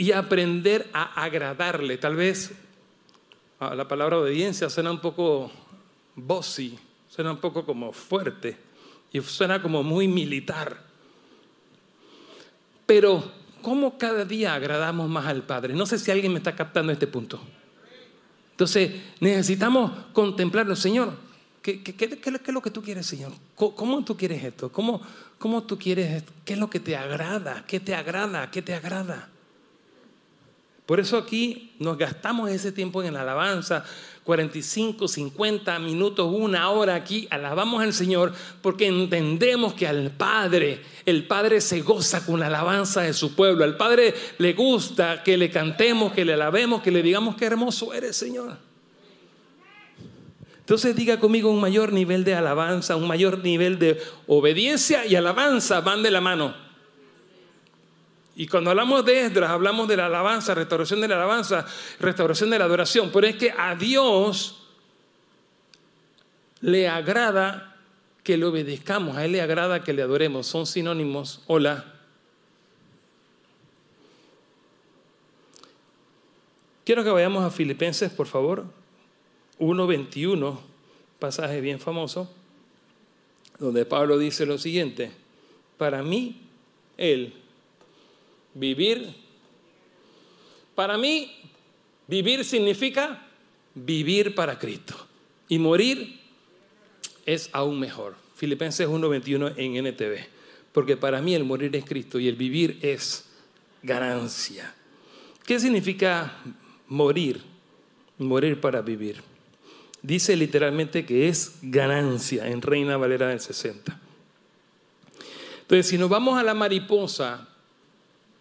[0.04, 1.96] Y aprender a agradarle.
[1.96, 2.52] Tal vez
[3.58, 5.50] la palabra obediencia suena un poco
[6.14, 6.78] bossy,
[7.08, 8.54] suena un poco como fuerte
[9.10, 10.76] y suena como muy militar.
[12.84, 13.32] Pero,
[13.62, 15.72] ¿cómo cada día agradamos más al Padre?
[15.72, 17.40] No sé si alguien me está captando este punto.
[18.50, 20.76] Entonces, necesitamos contemplarlo.
[20.76, 21.14] Señor,
[21.62, 23.32] ¿qué, es lo que tú quieres, Señor?
[23.54, 24.70] ¿Cómo, tú quieres esto?
[24.70, 25.00] ¿Cómo,
[25.38, 26.24] ¿Cómo tú quieres?
[26.44, 27.64] ¿Qué es lo que te agrada?
[27.66, 28.50] ¿Qué te agrada?
[28.50, 29.30] ¿Qué te agrada?
[30.86, 33.84] Por eso aquí nos gastamos ese tiempo en la alabanza,
[34.24, 41.26] 45, 50 minutos, una hora aquí, alabamos al Señor porque entendemos que al Padre, el
[41.26, 43.64] Padre se goza con la alabanza de su pueblo.
[43.64, 47.94] Al Padre le gusta que le cantemos, que le alabemos, que le digamos qué hermoso
[47.94, 48.56] eres, Señor.
[50.58, 55.82] Entonces diga conmigo un mayor nivel de alabanza, un mayor nivel de obediencia y alabanza
[55.82, 56.63] van de la mano.
[58.36, 61.64] Y cuando hablamos de Esdras, hablamos de la alabanza, restauración de la alabanza,
[62.00, 63.10] restauración de la adoración.
[63.12, 64.64] Pero es que a Dios
[66.60, 67.76] le agrada
[68.24, 70.46] que le obedezcamos, a Él le agrada que le adoremos.
[70.46, 71.42] Son sinónimos.
[71.46, 71.92] Hola.
[76.84, 78.64] Quiero que vayamos a Filipenses, por favor.
[79.60, 80.58] 1.21,
[81.20, 82.28] pasaje bien famoso,
[83.60, 85.12] donde Pablo dice lo siguiente.
[85.78, 86.42] Para mí,
[86.96, 87.43] Él
[88.54, 89.14] vivir.
[90.74, 91.32] Para mí,
[92.06, 93.26] vivir significa
[93.74, 94.94] vivir para Cristo.
[95.48, 96.20] Y morir
[97.26, 98.16] es aún mejor.
[98.36, 100.26] Filipenses 1:21 en NTV.
[100.72, 103.26] Porque para mí el morir es Cristo y el vivir es
[103.82, 104.74] ganancia.
[105.44, 106.36] ¿Qué significa
[106.88, 107.42] morir?
[108.18, 109.22] Morir para vivir.
[110.02, 114.00] Dice literalmente que es ganancia en Reina Valera del 60.
[115.62, 117.48] Entonces, si nos vamos a la mariposa,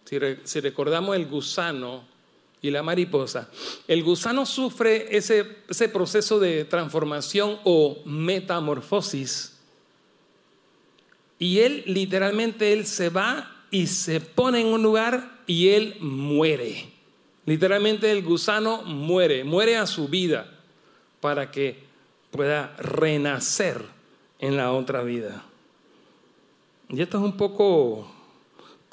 [0.04, 2.04] si, recordamos el gusano
[2.60, 3.50] y la mariposa,
[3.88, 9.54] el gusano sufre ese, ese proceso de transformación o metamorfosis
[11.38, 16.86] y él literalmente él se va y se pone en un lugar y él muere.
[17.44, 20.50] Literalmente el gusano muere, muere a su vida
[21.20, 21.82] para que
[22.30, 23.84] pueda renacer
[24.38, 25.44] en la otra vida.
[26.88, 28.10] Y esto es un poco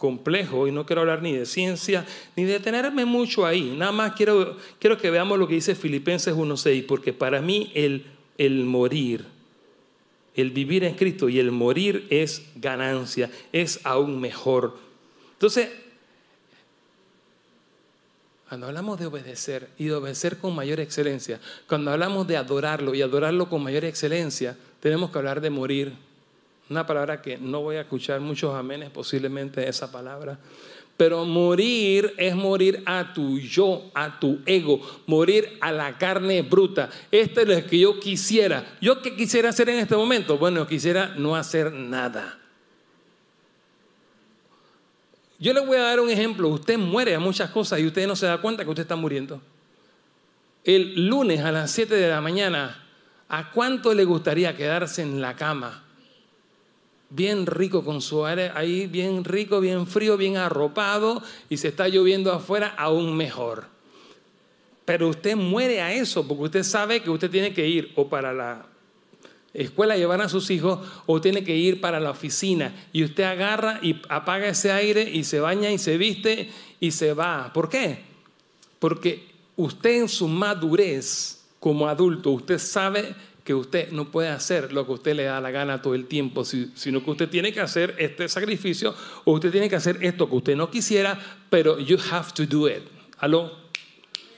[0.01, 2.03] complejo y no quiero hablar ni de ciencia
[2.35, 3.75] ni de detenerme mucho ahí.
[3.77, 8.07] Nada más quiero, quiero que veamos lo que dice Filipenses 1.6, porque para mí el,
[8.39, 9.25] el morir,
[10.35, 14.75] el vivir en Cristo y el morir es ganancia, es aún mejor.
[15.33, 15.69] Entonces,
[18.49, 23.03] cuando hablamos de obedecer y de obedecer con mayor excelencia, cuando hablamos de adorarlo y
[23.03, 25.93] adorarlo con mayor excelencia, tenemos que hablar de morir
[26.71, 30.39] una palabra que no voy a escuchar muchos amenes posiblemente esa palabra.
[30.95, 36.89] Pero morir es morir a tu yo, a tu ego, morir a la carne bruta.
[37.11, 38.77] Este es lo que yo quisiera.
[38.79, 40.37] ¿Yo qué quisiera hacer en este momento?
[40.37, 42.39] Bueno, quisiera no hacer nada.
[45.39, 46.47] Yo le voy a dar un ejemplo.
[46.47, 49.41] Usted muere a muchas cosas y usted no se da cuenta que usted está muriendo.
[50.63, 52.81] El lunes a las 7 de la mañana,
[53.27, 55.83] ¿a cuánto le gustaría quedarse en la cama?
[57.11, 61.87] Bien rico con su aire ahí, bien rico, bien frío, bien arropado y se está
[61.87, 63.65] lloviendo afuera, aún mejor.
[64.85, 68.33] Pero usted muere a eso porque usted sabe que usted tiene que ir o para
[68.33, 68.65] la
[69.53, 73.23] escuela a llevar a sus hijos o tiene que ir para la oficina y usted
[73.23, 76.49] agarra y apaga ese aire y se baña y se viste
[76.79, 77.51] y se va.
[77.53, 77.99] ¿Por qué?
[78.79, 83.13] Porque usted en su madurez como adulto, usted sabe
[83.51, 86.45] que usted no puede hacer lo que usted le da la gana todo el tiempo,
[86.45, 88.95] sino que usted tiene que hacer este sacrificio
[89.25, 92.69] o usted tiene que hacer esto que usted no quisiera, pero you have to do
[92.69, 92.83] it.
[93.17, 93.51] ¿Aló?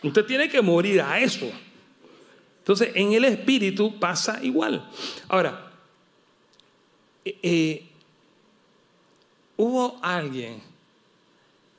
[0.02, 1.48] Usted tiene que morir a eso.
[2.58, 4.90] Entonces, en el espíritu pasa igual.
[5.28, 5.72] Ahora,
[7.24, 7.86] eh, eh,
[9.58, 10.60] hubo alguien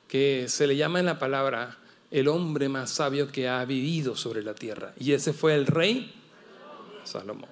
[0.07, 1.79] que se le llama en la palabra
[2.11, 6.14] el hombre más sabio que ha vivido sobre la tierra, y ese fue el rey
[7.05, 7.49] Salomón.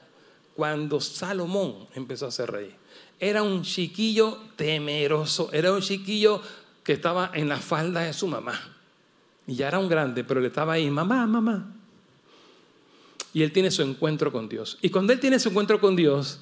[0.56, 2.76] Cuando Salomón empezó a ser rey,
[3.20, 6.42] era un chiquillo temeroso, era un chiquillo
[6.84, 8.60] que estaba en la falda de su mamá.
[9.48, 11.74] Y ya era un grande, pero le estaba ahí, mamá, mamá.
[13.34, 14.78] Y él tiene su encuentro con Dios.
[14.82, 16.40] Y cuando él tiene su encuentro con Dios,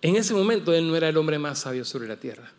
[0.00, 2.50] en ese momento él no era el hombre más sabio sobre la tierra.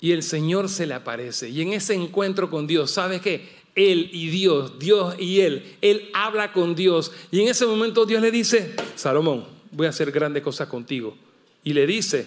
[0.00, 1.48] Y el Señor se le aparece.
[1.48, 3.48] Y en ese encuentro con Dios, ¿sabes qué?
[3.76, 7.12] Él y Dios, Dios y él, él habla con Dios.
[7.30, 11.16] Y en ese momento Dios le dice, Salomón, voy a hacer grandes cosas contigo.
[11.62, 12.26] Y le dice,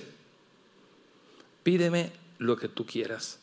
[1.64, 3.40] pídeme lo que tú quieras.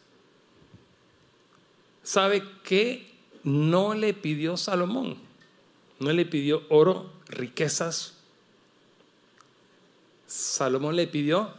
[2.02, 3.11] ¿Sabe qué
[3.42, 5.18] no le pidió Salomón?
[5.98, 8.14] No le pidió oro, riquezas.
[10.26, 11.52] Salomón le pidió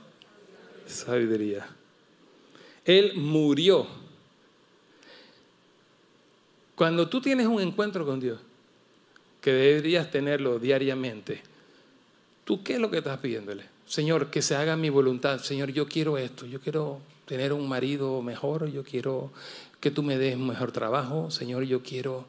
[0.86, 1.68] sabiduría.
[2.86, 4.07] Él murió.
[6.78, 8.40] Cuando tú tienes un encuentro con Dios,
[9.42, 11.42] que deberías tenerlo diariamente,
[12.46, 13.64] ¿tú qué es lo que estás pidiéndole?
[13.88, 15.40] Señor, que se haga mi voluntad.
[15.40, 19.32] Señor, yo quiero esto, yo quiero tener un marido mejor, yo quiero
[19.80, 22.28] que tú me des mejor trabajo, Señor, yo quiero...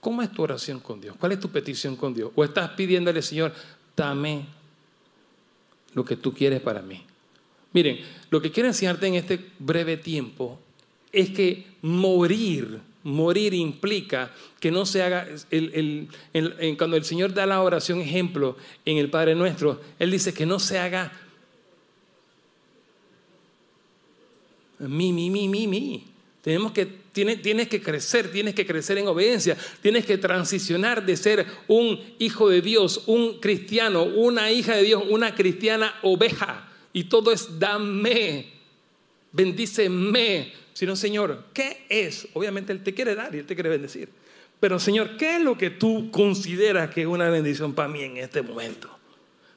[0.00, 1.14] ¿Cómo es tu oración con Dios?
[1.16, 2.32] ¿Cuál es tu petición con Dios?
[2.34, 3.52] ¿O estás pidiéndole, Señor,
[3.96, 4.46] dame
[5.94, 7.04] lo que tú quieres para mí?
[7.72, 8.00] Miren,
[8.30, 10.58] lo que quiero enseñarte en este breve tiempo
[11.12, 15.28] es que morir, morir implica que no se haga,
[16.78, 20.58] cuando el Señor da la oración ejemplo en el Padre Nuestro, Él dice que no
[20.58, 21.12] se haga
[24.78, 26.04] mi, mi, mi, mi, mi.
[26.42, 31.16] Tenemos que, tienes, tienes que crecer, tienes que crecer en obediencia, tienes que transicionar de
[31.16, 36.68] ser un hijo de Dios, un cristiano, una hija de Dios, una cristiana oveja.
[36.92, 38.46] Y todo es dame,
[39.32, 40.63] bendíceme.
[40.74, 42.28] Sino, Señor, ¿qué es?
[42.34, 44.10] Obviamente Él te quiere dar y Él te quiere bendecir.
[44.60, 48.18] Pero, Señor, ¿qué es lo que tú consideras que es una bendición para mí en
[48.18, 48.90] este momento?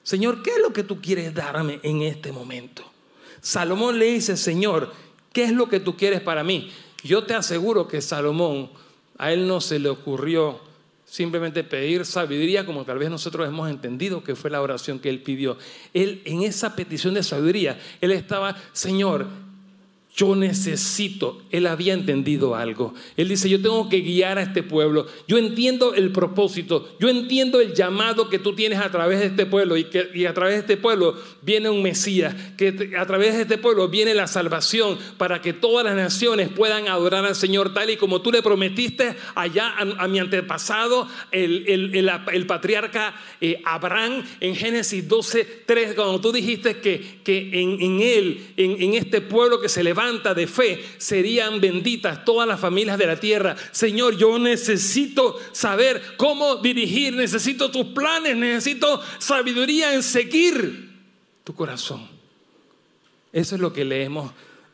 [0.04, 2.90] Señor, ¿qué es lo que tú quieres darme en este momento?
[3.42, 4.94] Salomón le dice, Señor,
[5.38, 6.72] ¿Qué es lo que tú quieres para mí?
[7.04, 8.72] Yo te aseguro que Salomón,
[9.20, 10.60] a él no se le ocurrió
[11.06, 15.22] simplemente pedir sabiduría como tal vez nosotros hemos entendido que fue la oración que él
[15.22, 15.60] pidió.
[15.94, 19.28] Él en esa petición de sabiduría, él estaba, Señor,
[20.18, 22.96] yo necesito, él había entendido algo.
[23.16, 25.06] Él dice, yo tengo que guiar a este pueblo.
[25.28, 29.46] Yo entiendo el propósito, yo entiendo el llamado que tú tienes a través de este
[29.46, 33.44] pueblo y que a través de este pueblo viene un Mesías, que a través de
[33.44, 37.92] este pueblo viene la salvación para que todas las naciones puedan adorar al Señor tal
[37.92, 45.08] y como tú le prometiste allá a, mi antepasado, el, patriarca eh, Abraham en Génesis
[45.08, 49.84] 12, 3, cuando tú dijiste que, que en, él, en, en este pueblo que se
[49.84, 53.56] levanta, de fe, serían benditas todas las familias de la tierra.
[53.72, 60.90] Señor, yo necesito saber cómo dirigir, necesito tus planes, necesito sabiduría en seguir
[61.44, 62.08] tu corazón.
[63.34, 64.32] Eso es lo que leemos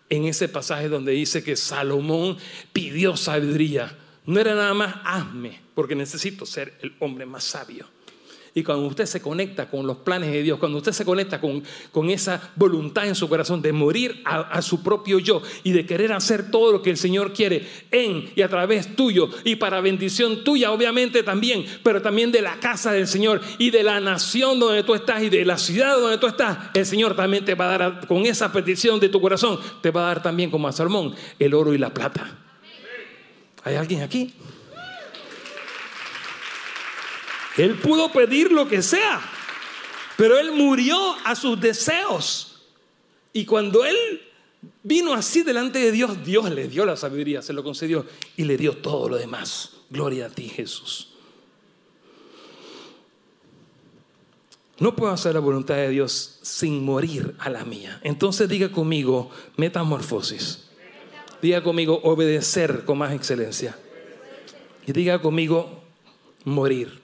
[0.09, 2.37] en ese pasaje donde dice que Salomón
[2.71, 3.97] pidió sabiduría.
[4.25, 7.87] No era nada más hazme, porque necesito ser el hombre más sabio.
[8.55, 11.63] Y cuando usted se conecta con los planes de Dios, cuando usted se conecta con,
[11.91, 16.13] con esa voluntad en su corazón de morir a, su propio yo y de querer
[16.13, 20.43] hacer todo lo que el Señor quiere en y a través tuyo y para bendición
[20.43, 24.83] tuya, obviamente también, pero también de la casa del Señor y de la nación donde
[24.83, 27.77] tú estás y de la ciudad donde tú estás, el Señor también te va a
[27.77, 31.15] dar, con esa petición de tu corazón, te va a dar también como a Salmón
[31.39, 32.37] el oro y la plata.
[33.63, 34.33] ¿Hay alguien aquí?
[37.57, 39.21] Él pudo pedir lo que sea,
[40.17, 42.61] pero él murió a sus deseos.
[43.31, 44.21] Y cuando él
[44.83, 48.05] vino así delante de Dios, Dios le dio la sabiduría, se lo concedió
[48.37, 49.71] y le dio todo lo demás.
[49.89, 51.09] Gloria a ti, Jesús.
[54.79, 57.99] No puedo hacer la voluntad de Dios sin morir a la mía.
[58.03, 60.67] Entonces diga conmigo, metamorfosis.
[61.41, 63.77] Diga conmigo, obedecer con más excelencia.
[64.87, 65.83] Y diga conmigo,
[66.43, 67.02] morir.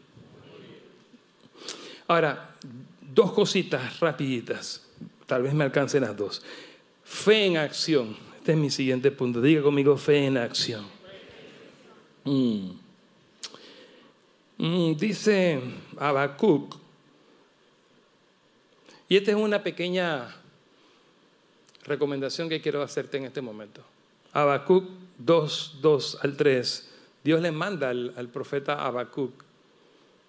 [2.09, 2.55] Ahora,
[3.13, 4.81] dos cositas rapiditas,
[5.27, 6.41] tal vez me alcancen las dos.
[7.03, 8.17] Fe en acción.
[8.35, 9.39] Este es mi siguiente punto.
[9.39, 10.87] Diga conmigo fe en acción.
[12.23, 12.71] Mm.
[14.57, 15.61] Mm, dice
[15.99, 16.75] Habacuc,
[19.07, 20.35] y esta es una pequeña
[21.83, 23.83] recomendación que quiero hacerte en este momento.
[24.33, 24.89] Habacuc
[25.19, 26.89] 2, 2 al 3.
[27.23, 29.47] Dios le manda al, al profeta Habacuc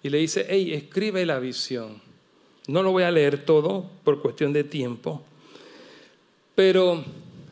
[0.03, 2.01] y le dice, hey, escribe la visión.
[2.67, 5.23] No lo voy a leer todo por cuestión de tiempo,
[6.55, 7.03] pero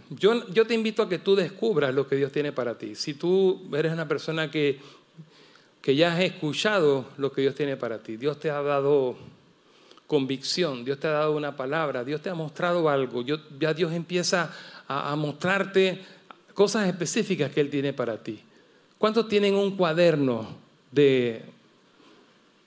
[0.10, 2.96] yo, yo te invito a que tú descubras lo que Dios tiene para ti.
[2.96, 4.80] Si tú eres una persona que,
[5.82, 9.18] que ya has escuchado lo que Dios tiene para ti, Dios te ha dado
[10.08, 14.54] convicción, Dios te ha dado una palabra, Dios te ha mostrado algo, ya Dios empieza
[14.88, 16.02] a, a mostrarte
[16.54, 18.40] cosas específicas que Él tiene para ti.
[18.98, 20.58] ¿Cuántos tienen un cuaderno
[20.92, 21.44] de,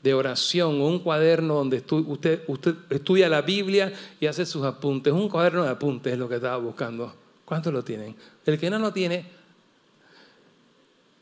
[0.03, 5.13] de oración o un cuaderno donde usted, usted estudia la Biblia y hace sus apuntes?
[5.13, 7.15] Un cuaderno de apuntes es lo que estaba buscando.
[7.45, 8.17] ¿Cuántos lo tienen?
[8.45, 9.27] El que no lo tiene,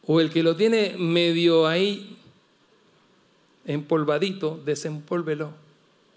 [0.07, 2.17] o el que lo tiene medio ahí
[3.65, 5.53] empolvadito, desempólvelo.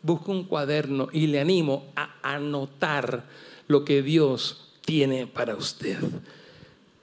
[0.01, 3.23] Busca un cuaderno y le animo a anotar
[3.67, 5.97] lo que Dios tiene para usted.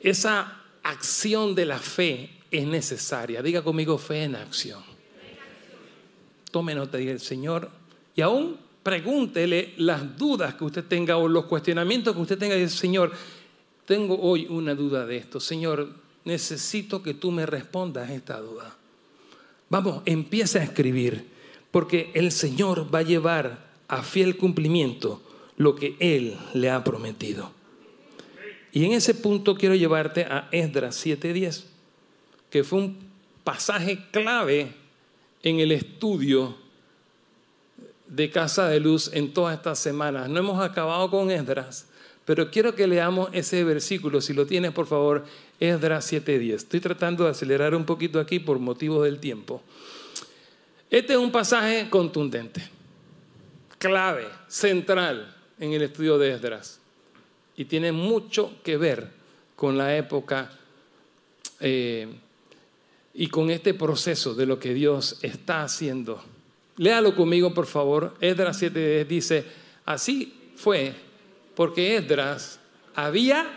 [0.01, 3.43] Esa acción de la fe es necesaria.
[3.43, 4.90] Diga conmigo fe en acción.
[6.51, 7.71] Tome nota y el Señor.
[8.17, 12.55] Y aún pregúntele las dudas que usted tenga o los cuestionamientos que usted tenga.
[12.55, 13.13] Dice, Señor,
[13.85, 15.41] tengo hoy una duda de esto.
[15.41, 15.89] Señor,
[16.25, 18.77] necesito que tú me respondas esta duda.
[19.69, 21.25] Vamos, empiece a escribir,
[21.71, 25.23] porque el Señor va a llevar a fiel cumplimiento
[25.57, 27.53] lo que Él le ha prometido.
[28.73, 31.65] Y en ese punto quiero llevarte a Esdras 7:10,
[32.51, 32.99] que fue un
[33.45, 34.73] pasaje clave
[35.43, 36.55] en el estudio
[38.07, 40.29] de Casa de Luz en todas estas semanas.
[40.29, 41.87] No hemos acabado con Esdras,
[42.25, 45.25] pero quiero que leamos ese versículo, si lo tienes por favor,
[45.59, 46.55] Esdras 7:10.
[46.55, 49.63] Estoy tratando de acelerar un poquito aquí por motivos del tiempo.
[50.91, 52.63] Este es un pasaje contundente,
[53.79, 56.81] clave, central en el estudio de Esdras.
[57.57, 59.09] Y tiene mucho que ver
[59.55, 60.51] con la época
[61.61, 62.09] eh,
[63.15, 66.23] y con este proceso de lo que Dios está haciendo.
[66.77, 68.15] Léalo conmigo, por favor.
[68.21, 69.45] Esdras 7:10 dice,
[69.85, 70.95] así fue
[71.55, 72.61] porque Esdras
[72.95, 73.57] había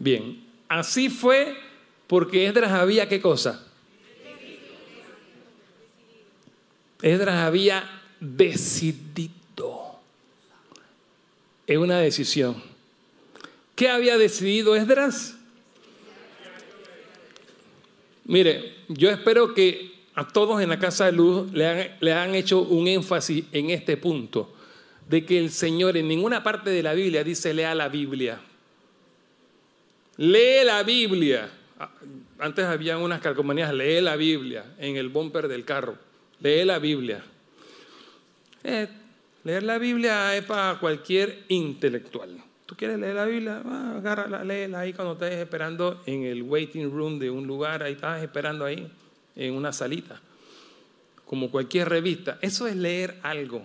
[0.00, 1.56] Bien, así fue
[2.06, 3.66] porque Esdras había qué cosa?
[7.02, 7.84] Esdras había
[8.20, 9.37] decidido.
[11.68, 12.62] Es una decisión.
[13.76, 15.36] ¿Qué había decidido Esdras?
[18.24, 22.88] Mire, yo espero que a todos en la Casa de Luz le han, hecho un
[22.88, 24.54] énfasis en este punto,
[25.10, 28.40] de que el Señor en ninguna parte de la Biblia dice lea la Biblia.
[30.16, 31.50] Lee la Biblia.
[32.38, 35.98] Antes había unas calcomanías, lee la Biblia en el bumper del carro.
[36.40, 37.22] Lee la Biblia.
[38.64, 38.88] Eh,
[39.44, 42.42] leer la Biblia es para cualquier intelectual.
[42.66, 43.62] ¿Tú quieres leer la Biblia?
[43.64, 47.92] Ah, agárrala, léela ahí cuando estés esperando en el waiting room de un lugar, ahí
[47.94, 48.90] estás esperando ahí,
[49.34, 50.20] en una salita,
[51.24, 52.38] como cualquier revista.
[52.42, 53.62] Eso es leer algo,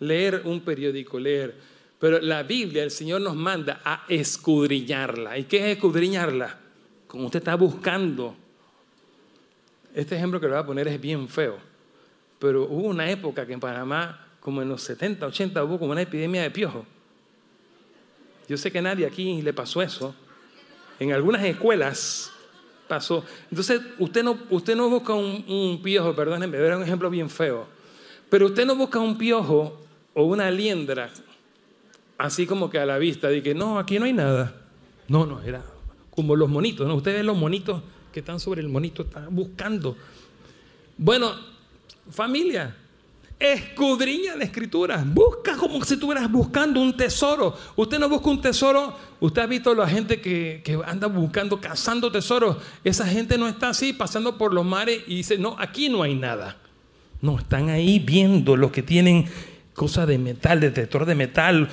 [0.00, 5.36] leer un periódico, leer pero la Biblia, el Señor nos manda a escudriñarla.
[5.36, 6.58] ¿Y qué es escudriñarla?
[7.06, 8.34] Como usted está buscando.
[9.94, 11.58] Este ejemplo que le voy a poner es bien feo.
[12.38, 16.02] Pero hubo una época que en Panamá, como en los 70, 80, hubo como una
[16.02, 16.84] epidemia de piojo.
[18.48, 20.14] Yo sé que nadie aquí le pasó eso.
[20.98, 22.32] En algunas escuelas
[22.88, 23.24] pasó.
[23.50, 27.66] Entonces, usted no, usted no busca un, un piojo, perdónenme, era un ejemplo bien feo.
[28.28, 29.80] Pero usted no busca un piojo
[30.14, 31.10] o una liendra
[32.20, 34.54] así como que a la vista, de que no, aquí no hay nada.
[35.08, 35.64] No, no, era
[36.10, 36.94] como los monitos, ¿no?
[36.94, 37.82] Ustedes los monitos
[38.12, 39.96] que están sobre el monito, están buscando.
[40.98, 41.32] Bueno,
[42.10, 42.76] familia,
[43.40, 47.56] escudriña la escritura, busca como si estuvieras buscando un tesoro.
[47.74, 51.58] Usted no busca un tesoro, usted ha visto a la gente que, que, anda buscando,
[51.58, 52.58] cazando tesoros.
[52.84, 56.14] Esa gente no está así, pasando por los mares y dice, no, aquí no hay
[56.14, 56.58] nada.
[57.22, 59.26] No, están ahí viendo lo que tienen
[59.80, 61.66] cosa de metal, detector de metal.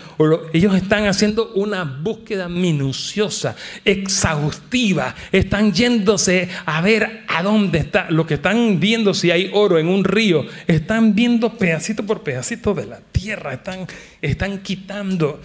[0.53, 3.53] ellos están haciendo una búsqueda minuciosa,
[3.83, 5.13] exhaustiva.
[5.33, 8.09] Están yéndose a ver a dónde está.
[8.09, 10.45] Lo que están viendo si hay oro en un río.
[10.67, 13.51] Están viendo pedacito por pedacito de la tierra.
[13.51, 13.85] Están,
[14.21, 15.41] están quitando.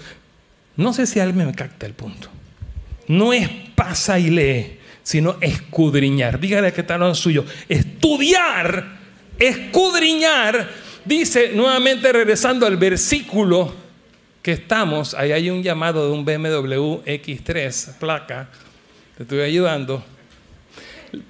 [0.77, 2.29] No sé si alguien me capta el punto.
[3.09, 6.39] No es pasa y lee, sino escudriñar.
[6.39, 7.45] Dígale que está lo suyo.
[7.69, 9.01] Estudiar,
[9.41, 13.75] escudriñar Dice, nuevamente regresando al versículo
[14.41, 18.49] que estamos, ahí hay un llamado de un BMW X3, placa,
[19.17, 20.05] te estoy ayudando.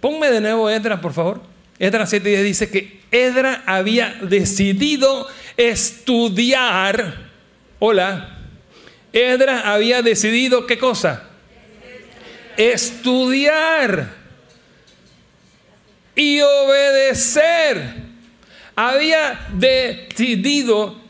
[0.00, 1.40] Ponme de nuevo Edra, por favor.
[1.78, 7.30] Edra 7 dice que Edra había decidido estudiar.
[7.78, 8.38] Hola.
[9.12, 11.28] Edra había decidido qué cosa?
[12.56, 14.14] Estudiar
[16.14, 18.11] y obedecer
[18.76, 21.00] había decidido,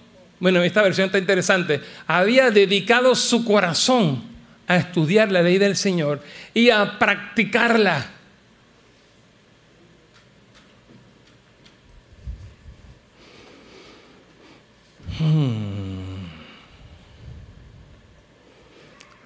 [0.41, 4.23] bueno, esta versión está interesante, había dedicado su corazón
[4.67, 6.23] a estudiar la ley del Señor
[6.55, 8.07] y a practicarla.
[15.19, 15.63] Hmm.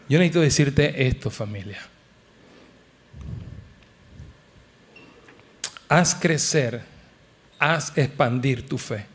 [0.09, 1.81] Yo necesito decirte esto, familia.
[5.89, 6.83] Haz crecer,
[7.59, 9.07] haz expandir tu fe.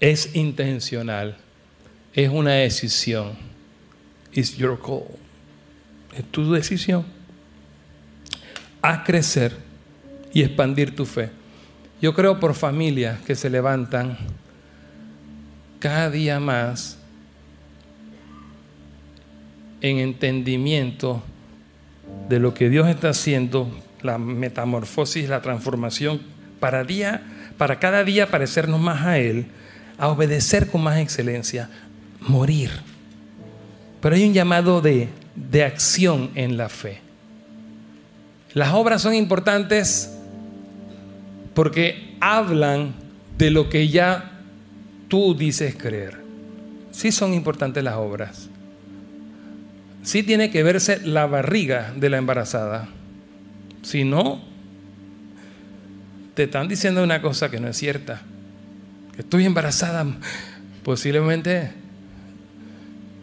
[0.00, 1.36] Es intencional,
[2.14, 3.32] es una decisión.
[4.32, 5.06] It's your call.
[6.16, 7.04] Es tu decisión.
[8.82, 9.56] Haz crecer
[10.32, 11.30] y expandir tu fe.
[12.00, 14.16] Yo creo por familias que se levantan
[15.80, 16.98] cada día más
[19.80, 21.22] en entendimiento
[22.28, 23.68] de lo que Dios está haciendo,
[24.02, 26.20] la metamorfosis, la transformación,
[26.60, 27.22] para, día,
[27.58, 29.46] para cada día parecernos más a Él,
[29.98, 31.68] a obedecer con más excelencia,
[32.20, 32.70] morir.
[34.00, 37.00] Pero hay un llamado de, de acción en la fe.
[38.54, 40.16] Las obras son importantes
[41.52, 42.94] porque hablan
[43.36, 44.40] de lo que ya
[45.08, 46.18] tú dices creer.
[46.92, 48.48] Sí son importantes las obras.
[50.02, 52.88] Sí tiene que verse la barriga de la embarazada.
[53.82, 54.47] Si no,
[56.38, 58.22] te están diciendo una cosa que no es cierta.
[59.14, 60.06] Que estoy embarazada.
[60.84, 61.72] Posiblemente,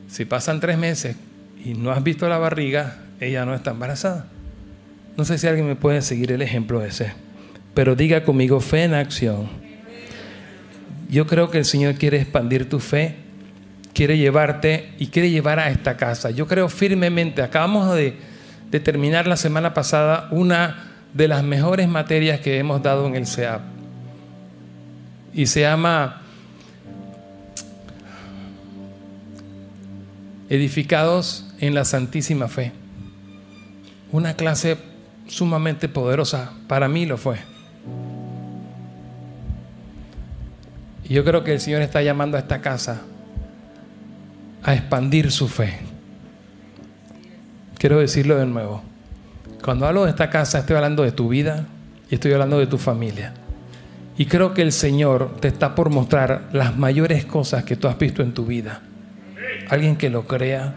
[0.10, 1.16] si pasan tres meses
[1.64, 4.28] y no has visto la barriga, ella no está embarazada.
[5.16, 7.14] No sé si alguien me puede seguir el ejemplo ese.
[7.74, 9.66] Pero diga conmigo fe en acción
[11.10, 13.16] yo creo que el Señor quiere expandir tu fe,
[13.94, 16.32] quiere llevarte y quiere llevar a esta casa.
[16.32, 18.36] Yo creo firmemente, acabamos de,
[18.84, 20.85] terminar la semana pasada una
[21.16, 23.62] de las mejores materias que hemos dado en el CEAP.
[25.34, 26.22] Y se llama
[30.50, 32.74] Edificados en la Santísima Fe.
[34.12, 34.78] Una clase
[35.28, 37.38] sumamente poderosa, para mí lo fue.
[41.06, 43.02] Y yo creo que el Señor está llamando a esta casa
[44.64, 45.80] a expandir su fe.
[47.78, 48.95] Quiero decirlo de nuevo.
[49.66, 51.66] Cuando hablo de esta casa, estoy hablando de tu vida
[52.08, 53.34] y estoy hablando de tu familia.
[54.16, 57.98] Y creo que el Señor te está por mostrar las mayores cosas que tú has
[57.98, 58.84] visto en tu vida.
[59.68, 60.76] Alguien que lo crea.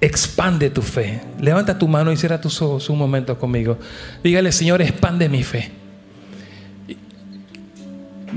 [0.00, 1.22] Expande tu fe.
[1.40, 3.76] Levanta tu mano y cierra tus ojos un momento conmigo.
[4.22, 5.72] Dígale, Señor, expande mi fe.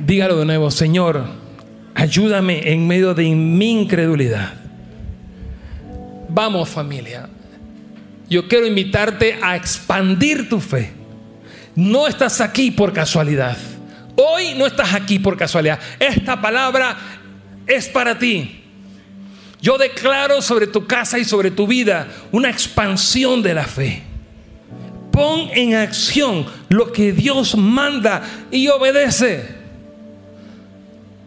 [0.07, 1.23] Dígalo de nuevo, Señor,
[1.93, 4.53] ayúdame en medio de mi incredulidad.
[6.29, 7.28] Vamos familia,
[8.29, 10.93] yo quiero invitarte a expandir tu fe.
[11.75, 13.57] No estás aquí por casualidad.
[14.15, 15.79] Hoy no estás aquí por casualidad.
[15.99, 16.97] Esta palabra
[17.65, 18.63] es para ti.
[19.61, 24.03] Yo declaro sobre tu casa y sobre tu vida una expansión de la fe.
[25.11, 28.21] Pon en acción lo que Dios manda
[28.51, 29.57] y obedece.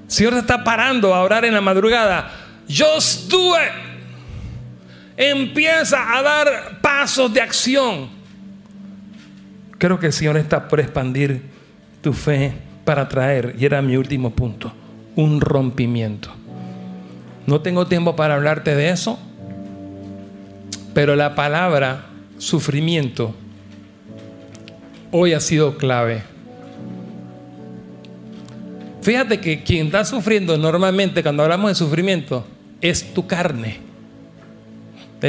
[0.07, 2.30] Señor te está parando a orar en la madrugada.
[2.68, 3.91] Do it.
[5.16, 8.08] Empieza a dar pasos de acción.
[9.78, 11.42] Creo que el Señor está por expandir
[12.00, 12.52] tu fe
[12.84, 14.72] para traer, y era mi último punto,
[15.16, 16.30] un rompimiento.
[17.46, 19.18] No tengo tiempo para hablarte de eso,
[20.94, 22.06] pero la palabra
[22.38, 23.34] sufrimiento
[25.10, 26.32] hoy ha sido clave
[29.02, 32.46] Fíjate que quien está sufriendo normalmente cuando hablamos de sufrimiento
[32.80, 33.78] es tu carne.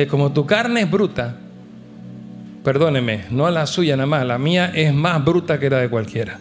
[0.09, 1.37] Como tu carne es bruta,
[2.63, 6.39] perdóneme, no la suya nada más, la mía es más bruta que la de cualquiera.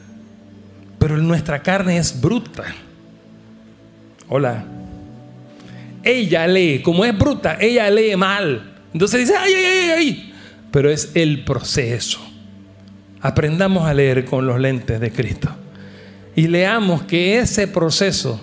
[0.98, 2.64] Pero nuestra carne es bruta.
[4.28, 4.64] Hola.
[6.02, 8.72] Ella lee, como es bruta, ella lee mal.
[8.92, 10.34] Entonces dice, ay, ay, ay, ay.
[10.70, 12.20] Pero es el proceso.
[13.20, 15.50] Aprendamos a leer con los lentes de Cristo
[16.34, 18.40] y leamos que ese proceso,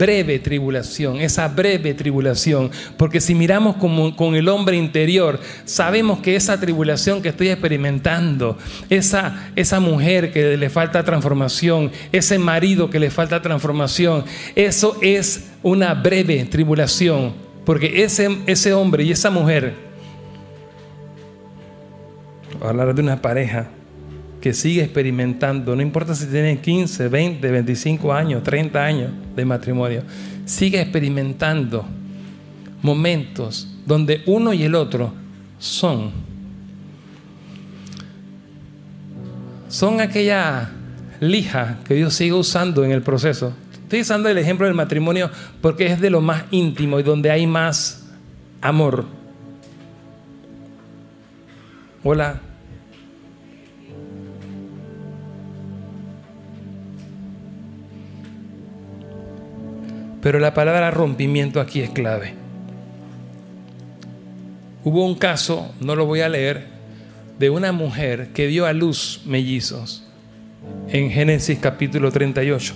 [0.00, 6.58] breve tribulación, esa breve tribulación, porque si miramos con el hombre interior, sabemos que esa
[6.58, 8.56] tribulación que estoy experimentando,
[8.88, 14.24] esa, esa mujer que le falta transformación, ese marido que le falta transformación,
[14.56, 17.34] eso es una breve tribulación,
[17.66, 19.74] porque ese, ese hombre y esa mujer,
[22.62, 23.68] hablar de una pareja,
[24.40, 30.02] que sigue experimentando, no importa si tiene 15, 20, 25 años, 30 años de matrimonio,
[30.46, 31.84] sigue experimentando
[32.82, 35.12] momentos donde uno y el otro
[35.58, 36.10] son.
[39.68, 40.70] Son aquella
[41.20, 43.52] lija que Dios sigue usando en el proceso.
[43.74, 45.30] Estoy usando el ejemplo del matrimonio
[45.60, 48.08] porque es de lo más íntimo y donde hay más
[48.62, 49.04] amor.
[52.02, 52.49] Hola.
[60.22, 62.34] Pero la palabra rompimiento aquí es clave.
[64.84, 66.66] Hubo un caso, no lo voy a leer,
[67.38, 70.06] de una mujer que dio a luz mellizos
[70.88, 72.74] en Génesis capítulo 38.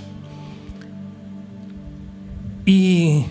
[2.67, 3.27] Y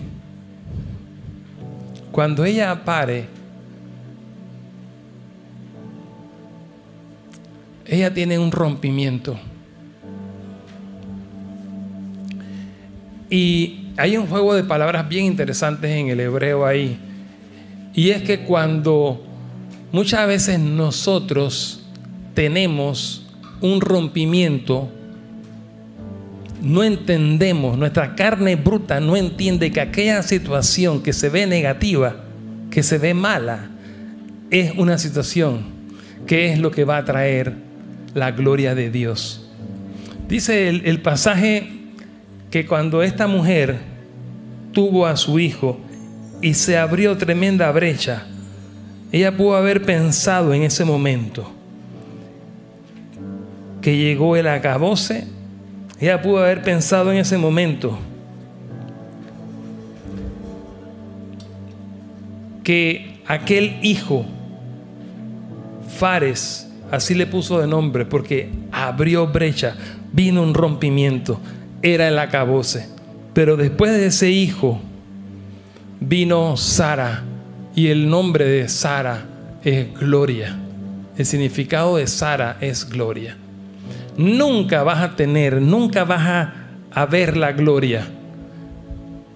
[2.12, 3.26] cuando ella pare,
[7.84, 9.38] ella tiene un rompimiento.
[13.28, 16.98] Y hay un juego de palabras bien interesantes en el hebreo ahí.
[17.94, 19.24] Y es que cuando
[19.92, 21.84] muchas veces nosotros
[22.34, 23.26] tenemos
[23.60, 24.88] un rompimiento,
[26.60, 32.16] no entendemos, nuestra carne bruta no entiende que aquella situación que se ve negativa,
[32.70, 33.70] que se ve mala,
[34.50, 35.72] es una situación
[36.26, 37.54] que es lo que va a traer
[38.14, 39.48] la gloria de Dios.
[40.28, 41.83] Dice el, el pasaje
[42.54, 43.80] que cuando esta mujer
[44.70, 45.76] tuvo a su hijo
[46.40, 48.28] y se abrió tremenda brecha,
[49.10, 51.50] ella pudo haber pensado en ese momento
[53.82, 55.26] que llegó el acabose,
[55.98, 57.98] ella pudo haber pensado en ese momento
[62.62, 64.26] que aquel hijo,
[65.98, 69.74] Fares, así le puso de nombre, porque abrió brecha,
[70.12, 71.40] vino un rompimiento,
[71.84, 72.88] era el acabose.
[73.34, 74.80] Pero después de ese hijo
[76.00, 77.22] vino Sara
[77.76, 79.26] y el nombre de Sara
[79.62, 80.56] es gloria.
[81.16, 83.36] El significado de Sara es gloria.
[84.16, 86.54] Nunca vas a tener, nunca vas a,
[86.90, 88.06] a ver la gloria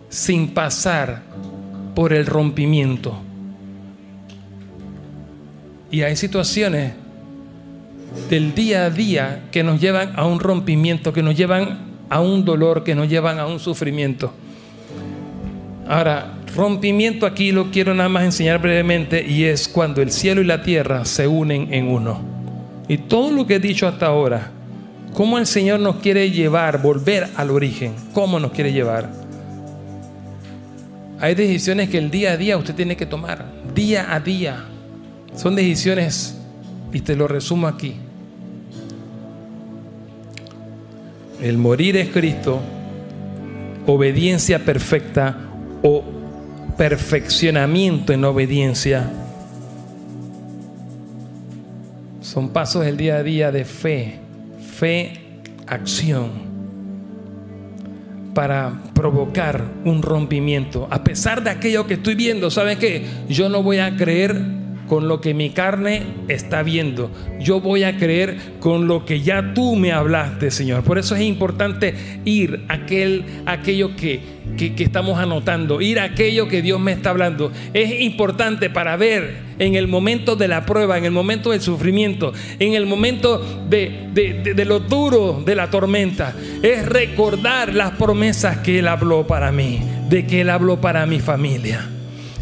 [0.09, 1.22] sin pasar
[1.94, 3.20] por el rompimiento.
[5.90, 6.94] Y hay situaciones
[8.30, 12.44] del día a día que nos llevan a un rompimiento, que nos llevan a un
[12.44, 14.32] dolor, que nos llevan a un sufrimiento.
[15.86, 20.44] Ahora, rompimiento aquí lo quiero nada más enseñar brevemente y es cuando el cielo y
[20.44, 22.20] la tierra se unen en uno.
[22.88, 24.50] Y todo lo que he dicho hasta ahora,
[25.14, 29.11] cómo el Señor nos quiere llevar, volver al origen, cómo nos quiere llevar.
[31.20, 33.44] Hay decisiones que el día a día usted tiene que tomar,
[33.74, 34.64] día a día.
[35.34, 36.38] Son decisiones,
[36.92, 37.96] y te lo resumo aquí,
[41.41, 42.61] El morir es Cristo,
[43.86, 45.36] obediencia perfecta
[45.82, 46.03] o
[46.76, 49.09] perfeccionamiento en obediencia.
[52.20, 54.18] Son pasos del día a día de fe,
[54.76, 55.12] fe,
[55.66, 56.30] acción,
[58.34, 60.89] para provocar un rompimiento.
[60.91, 63.05] A pesar de aquello que estoy viendo, ¿saben qué?
[63.28, 64.57] Yo no voy a creer
[64.89, 67.11] con lo que mi carne está viendo.
[67.39, 70.82] Yo voy a creer con lo que ya tú me hablaste, Señor.
[70.82, 74.20] Por eso es importante ir a aquel, aquello que,
[74.57, 77.53] que, estamos anotando, ir a aquello que Dios me está hablando.
[77.74, 82.32] Es importante para ver en el momento de la prueba, en el momento del sufrimiento,
[82.59, 86.34] en el momento de, de, de lo duro de la tormenta.
[86.62, 91.20] Es recordar las promesas que Él habló para mí, de que Él habló para mi
[91.20, 91.86] familia.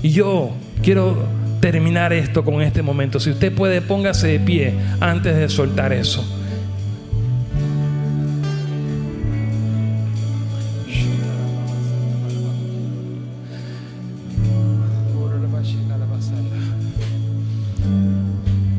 [0.02, 3.20] Y yo quiero terminar esto con este momento.
[3.20, 6.24] Si usted puede, póngase de pie antes de soltar eso.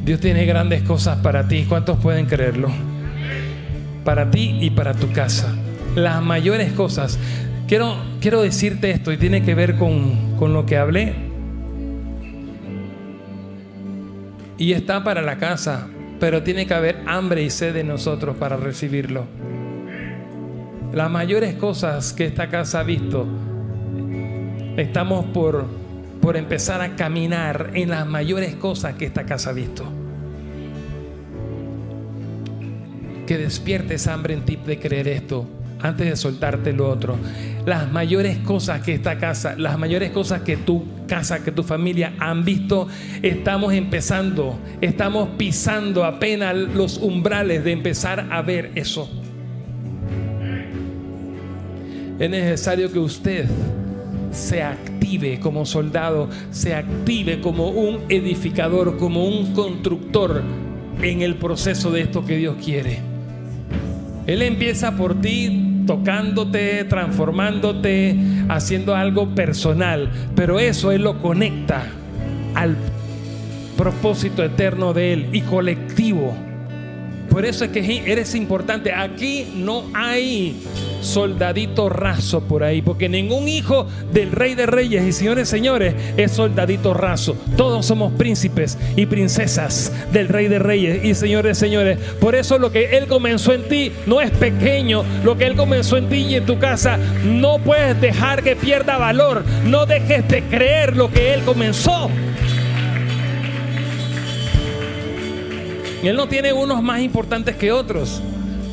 [0.05, 1.65] Dios tiene grandes cosas para ti.
[1.67, 2.69] ¿Cuántos pueden creerlo?
[4.05, 5.53] Para ti y para tu casa.
[5.95, 7.19] Las mayores cosas.
[7.67, 11.26] Quiero, quiero decirte esto y tiene que ver con, con lo que hablé
[14.57, 15.87] y está para la casa,
[16.19, 19.25] pero tiene que haber hambre y sed de nosotros para recibirlo.
[20.93, 23.27] Las mayores cosas que esta casa ha visto,
[24.77, 25.65] estamos por,
[26.21, 29.83] por empezar a caminar en las mayores cosas que esta casa ha visto.
[33.27, 35.47] Que despiertes hambre en ti de creer esto
[35.81, 37.17] antes de soltarte lo otro.
[37.65, 42.13] Las mayores cosas que esta casa, las mayores cosas que tu casa, que tu familia
[42.19, 42.87] han visto,
[43.21, 49.09] estamos empezando, estamos pisando apenas los umbrales de empezar a ver eso.
[52.19, 53.45] Es necesario que usted
[54.31, 60.43] se active como soldado, se active como un edificador, como un constructor
[61.01, 62.99] en el proceso de esto que Dios quiere.
[64.25, 68.15] Él empieza por ti tocándote, transformándote,
[68.49, 71.87] haciendo algo personal, pero eso Él lo conecta
[72.53, 72.75] al
[73.75, 76.35] propósito eterno de Él y colectivo.
[77.37, 78.91] Por eso es que eres importante.
[78.91, 80.59] Aquí no hay
[81.01, 86.31] soldadito raso por ahí, porque ningún hijo del rey de reyes y señores señores es
[86.31, 87.37] soldadito raso.
[87.55, 91.99] Todos somos príncipes y princesas del rey de reyes y señores señores.
[92.19, 95.97] Por eso lo que él comenzó en ti no es pequeño, lo que él comenzó
[95.97, 99.45] en ti y en tu casa no puedes dejar que pierda valor.
[99.63, 102.09] No dejes de creer lo que él comenzó.
[106.03, 108.21] Él no tiene unos más importantes que otros.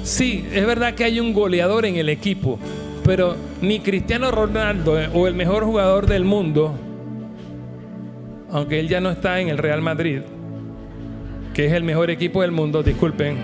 [0.03, 2.59] Sí, es verdad que hay un goleador en el equipo,
[3.05, 6.75] pero ni Cristiano Ronaldo eh, o el mejor jugador del mundo,
[8.51, 10.21] aunque él ya no está en el Real Madrid,
[11.55, 13.39] que es el mejor equipo del mundo, disculpen.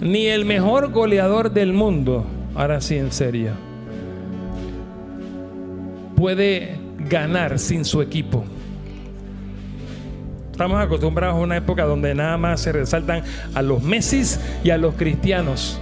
[0.00, 3.52] Ni el mejor goleador del mundo, ahora sí en serio,
[6.14, 8.44] puede ganar sin su equipo.
[10.52, 13.22] Estamos acostumbrados a una época donde nada más se resaltan
[13.54, 14.22] a los Messi
[14.64, 15.78] y a los cristianos.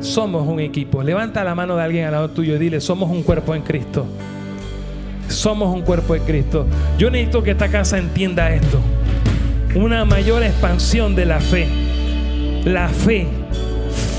[0.00, 1.02] Somos un equipo.
[1.02, 4.06] Levanta la mano de alguien al lado tuyo y dile, somos un cuerpo en Cristo.
[5.28, 6.66] Somos un cuerpo en Cristo.
[6.96, 8.80] Yo necesito que esta casa entienda esto.
[9.74, 11.68] Una mayor expansión de la fe.
[12.64, 13.26] La fe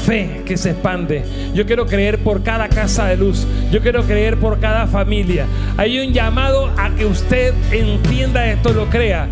[0.08, 1.24] fe que se expande.
[1.53, 3.45] Yo quiero creer por cada casa de luz.
[3.72, 5.45] Yo quiero creer por cada familia.
[5.76, 9.28] Hay un llamado a que usted entienda esto, lo crea.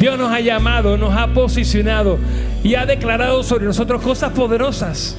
[0.00, 2.18] Dios nos ha llamado, nos ha posicionado
[2.62, 5.18] y ha declarado sobre nosotros cosas poderosas.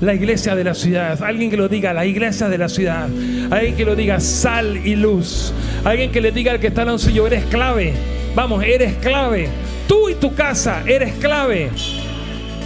[0.00, 3.06] La iglesia de la ciudad, alguien que lo diga, la iglesia de la ciudad,
[3.50, 5.52] alguien que lo diga, sal y luz,
[5.84, 7.92] alguien que le diga al que está en suyo, eres clave,
[8.34, 9.50] vamos, eres clave,
[9.86, 11.68] tú y tu casa, eres clave.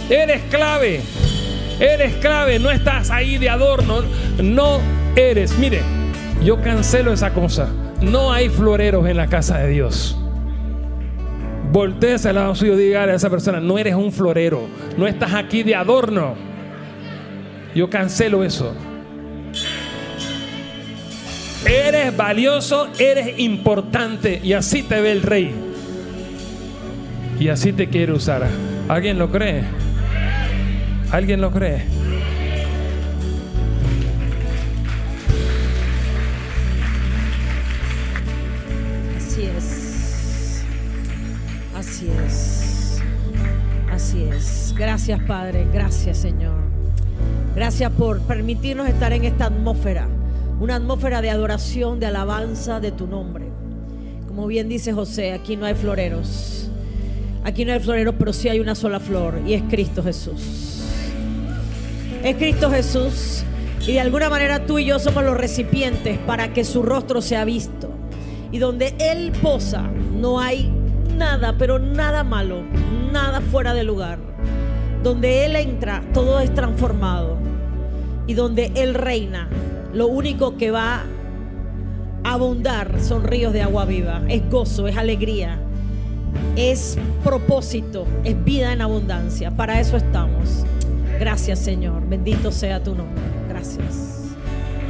[0.09, 1.01] Eres clave.
[1.79, 2.59] Eres clave.
[2.59, 4.03] No estás ahí de adorno.
[4.41, 4.79] No
[5.15, 5.57] eres.
[5.57, 5.81] Mire,
[6.43, 7.69] yo cancelo esa cosa.
[8.01, 10.17] No hay floreros en la casa de Dios.
[11.71, 14.67] Voltees al lado suyo y diga a esa persona, no eres un florero.
[14.97, 16.35] No estás aquí de adorno.
[17.73, 18.73] Yo cancelo eso.
[21.65, 25.53] Eres valioso, eres importante y así te ve el rey.
[27.39, 28.47] Y así te quiere usar.
[28.87, 29.63] ¿Alguien lo cree?
[31.11, 31.83] ¿Alguien lo cree?
[39.15, 40.63] Así es.
[41.75, 43.01] Así es.
[43.91, 44.73] Así es.
[44.77, 45.67] Gracias Padre.
[45.71, 46.55] Gracias Señor.
[47.55, 50.07] Gracias por permitirnos estar en esta atmósfera.
[50.59, 53.45] Una atmósfera de adoración, de alabanza de tu nombre.
[54.27, 56.69] Como bien dice José, aquí no hay floreros.
[57.43, 60.74] Aquí no hay floreros, pero sí hay una sola flor y es Cristo Jesús
[62.25, 63.43] es Cristo Jesús.
[63.87, 67.45] Y de alguna manera tú y yo somos los recipientes para que su rostro sea
[67.45, 67.91] visto.
[68.51, 70.71] Y donde Él posa, no hay
[71.15, 72.63] nada, pero nada malo,
[73.11, 74.17] nada fuera de lugar.
[75.03, 77.37] Donde Él entra, todo es transformado.
[78.25, 79.47] Y donde Él reina,
[79.93, 81.03] lo único que va
[82.23, 84.23] a abundar son ríos de agua viva.
[84.27, 85.59] Es gozo, es alegría,
[86.55, 89.51] es propósito, es vida en abundancia.
[89.55, 90.65] Para eso estamos.
[91.19, 92.07] Gracias, Señor.
[92.07, 93.21] Bendito sea tu nombre.
[93.49, 94.35] Gracias.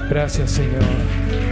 [0.09, 0.83] Gracias, Señor.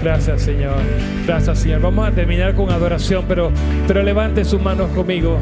[0.02, 0.78] Gracias, Señor.
[1.26, 1.82] Gracias, Señor.
[1.82, 3.52] Vamos a terminar con adoración, pero,
[3.88, 5.38] pero levante sus manos conmigo,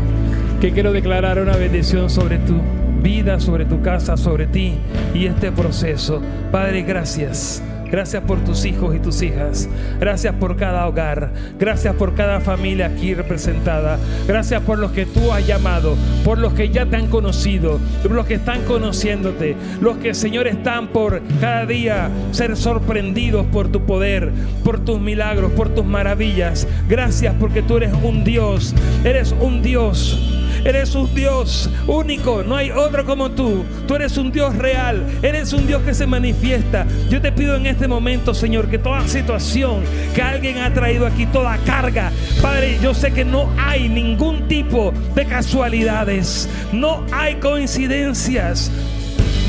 [0.61, 2.55] que quiero declarar una bendición sobre tu
[3.01, 4.75] vida, sobre tu casa, sobre ti
[5.13, 6.21] y este proceso.
[6.51, 7.61] Padre, gracias.
[7.91, 9.67] Gracias por tus hijos y tus hijas.
[9.99, 11.31] Gracias por cada hogar.
[11.59, 13.99] Gracias por cada familia aquí representada.
[14.27, 18.11] Gracias por los que tú has llamado, por los que ya te han conocido, por
[18.11, 23.85] los que están conociéndote, los que, Señor, están por cada día ser sorprendidos por tu
[23.85, 24.31] poder,
[24.63, 26.67] por tus milagros, por tus maravillas.
[26.87, 28.73] Gracias porque tú eres un Dios.
[29.03, 33.65] Eres un Dios Eres un Dios único, no hay otro como tú.
[33.87, 36.85] Tú eres un Dios real, eres un Dios que se manifiesta.
[37.09, 39.81] Yo te pido en este momento, Señor, que toda situación
[40.13, 42.11] que alguien ha traído aquí, toda carga,
[42.41, 48.71] Padre, yo sé que no hay ningún tipo de casualidades, no hay coincidencias.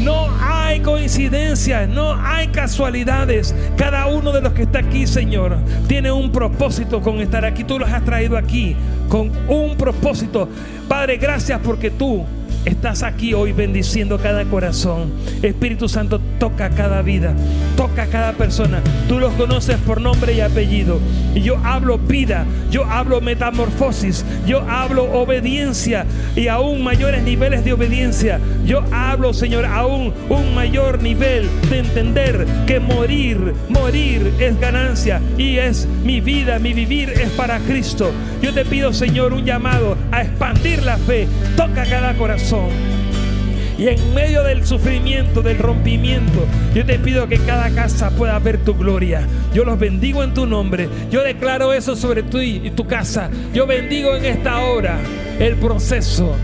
[0.03, 3.55] No hay coincidencias, no hay casualidades.
[3.77, 5.57] Cada uno de los que está aquí, Señor,
[5.87, 7.65] tiene un propósito con estar aquí.
[7.65, 8.75] Tú los has traído aquí
[9.09, 10.49] con un propósito.
[10.89, 12.25] Padre, gracias porque tú
[12.65, 15.13] estás aquí hoy bendiciendo cada corazón.
[15.43, 17.35] Espíritu Santo, toca cada vida,
[17.77, 18.81] toca cada persona.
[19.09, 21.01] Tú los conoces por nombre y apellido.
[21.35, 26.05] Y yo hablo vida, yo hablo metamorfosis, yo hablo obediencia
[26.37, 28.41] y aún mayores niveles de obediencia.
[28.65, 35.59] Yo hablo, Señor, aún un mayor nivel de entender que morir, morir es ganancia y
[35.59, 38.11] es mi vida, mi vivir es para Cristo.
[38.43, 41.27] Yo te pido, Señor, un llamado a expandir la fe.
[41.57, 43.02] Toca cada corazón.
[43.79, 48.59] Y en medio del sufrimiento, del rompimiento, yo te pido que cada casa pueda ver
[48.59, 49.27] tu gloria.
[49.55, 50.89] Yo los bendigo en tu nombre.
[51.11, 53.31] Yo declaro eso sobre ti y tu casa.
[53.53, 54.99] Yo bendigo en esta hora
[55.39, 56.37] el proceso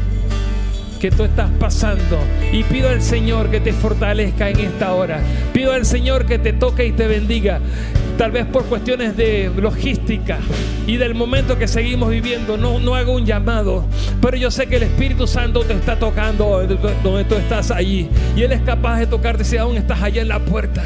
[0.99, 2.19] que tú estás pasando.
[2.53, 5.21] Y pido al Señor que te fortalezca en esta hora.
[5.53, 7.61] Pido al Señor que te toque y te bendiga.
[8.19, 10.39] Tal vez por cuestiones de logística
[10.89, 13.85] y del momento que seguimos viviendo, no, no hago un llamado.
[14.21, 16.67] Pero yo sé que el Espíritu Santo te está tocando
[17.05, 18.09] donde tú estás allí.
[18.35, 20.83] Y Él es capaz de tocarte si aún estás allá en la puerta.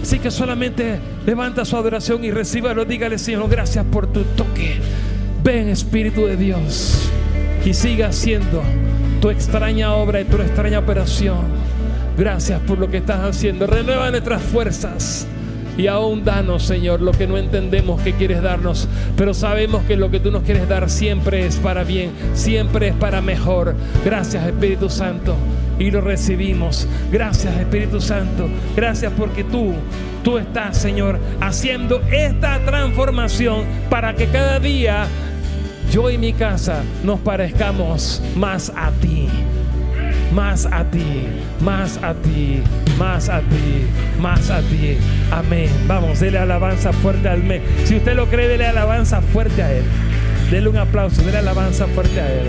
[0.00, 2.86] Así que solamente levanta su adoración y recíbalo.
[2.86, 4.76] Dígale, Señor, gracias por tu toque.
[5.44, 7.10] Ven, Espíritu de Dios,
[7.66, 8.62] y siga haciendo
[9.20, 11.36] tu extraña obra y tu extraña operación.
[12.16, 13.66] Gracias por lo que estás haciendo.
[13.66, 15.26] Renueva nuestras fuerzas.
[15.76, 18.88] Y aún danos, Señor, lo que no entendemos que quieres darnos.
[19.16, 22.94] Pero sabemos que lo que tú nos quieres dar siempre es para bien, siempre es
[22.94, 23.74] para mejor.
[24.04, 25.34] Gracias, Espíritu Santo.
[25.78, 26.86] Y lo recibimos.
[27.10, 28.48] Gracias, Espíritu Santo.
[28.76, 29.72] Gracias porque tú,
[30.22, 35.06] tú estás, Señor, haciendo esta transformación para que cada día
[35.90, 39.28] yo y mi casa nos parezcamos más a ti.
[40.34, 41.26] Más a ti,
[41.60, 42.62] más a ti,
[42.98, 43.86] más a ti,
[44.18, 44.96] más a ti.
[45.30, 45.68] Amén.
[45.86, 47.62] Vamos, dele alabanza fuerte al mes.
[47.84, 49.84] Si usted lo cree, dele alabanza fuerte a Él.
[50.50, 52.46] Dele un aplauso, dele alabanza fuerte a Él.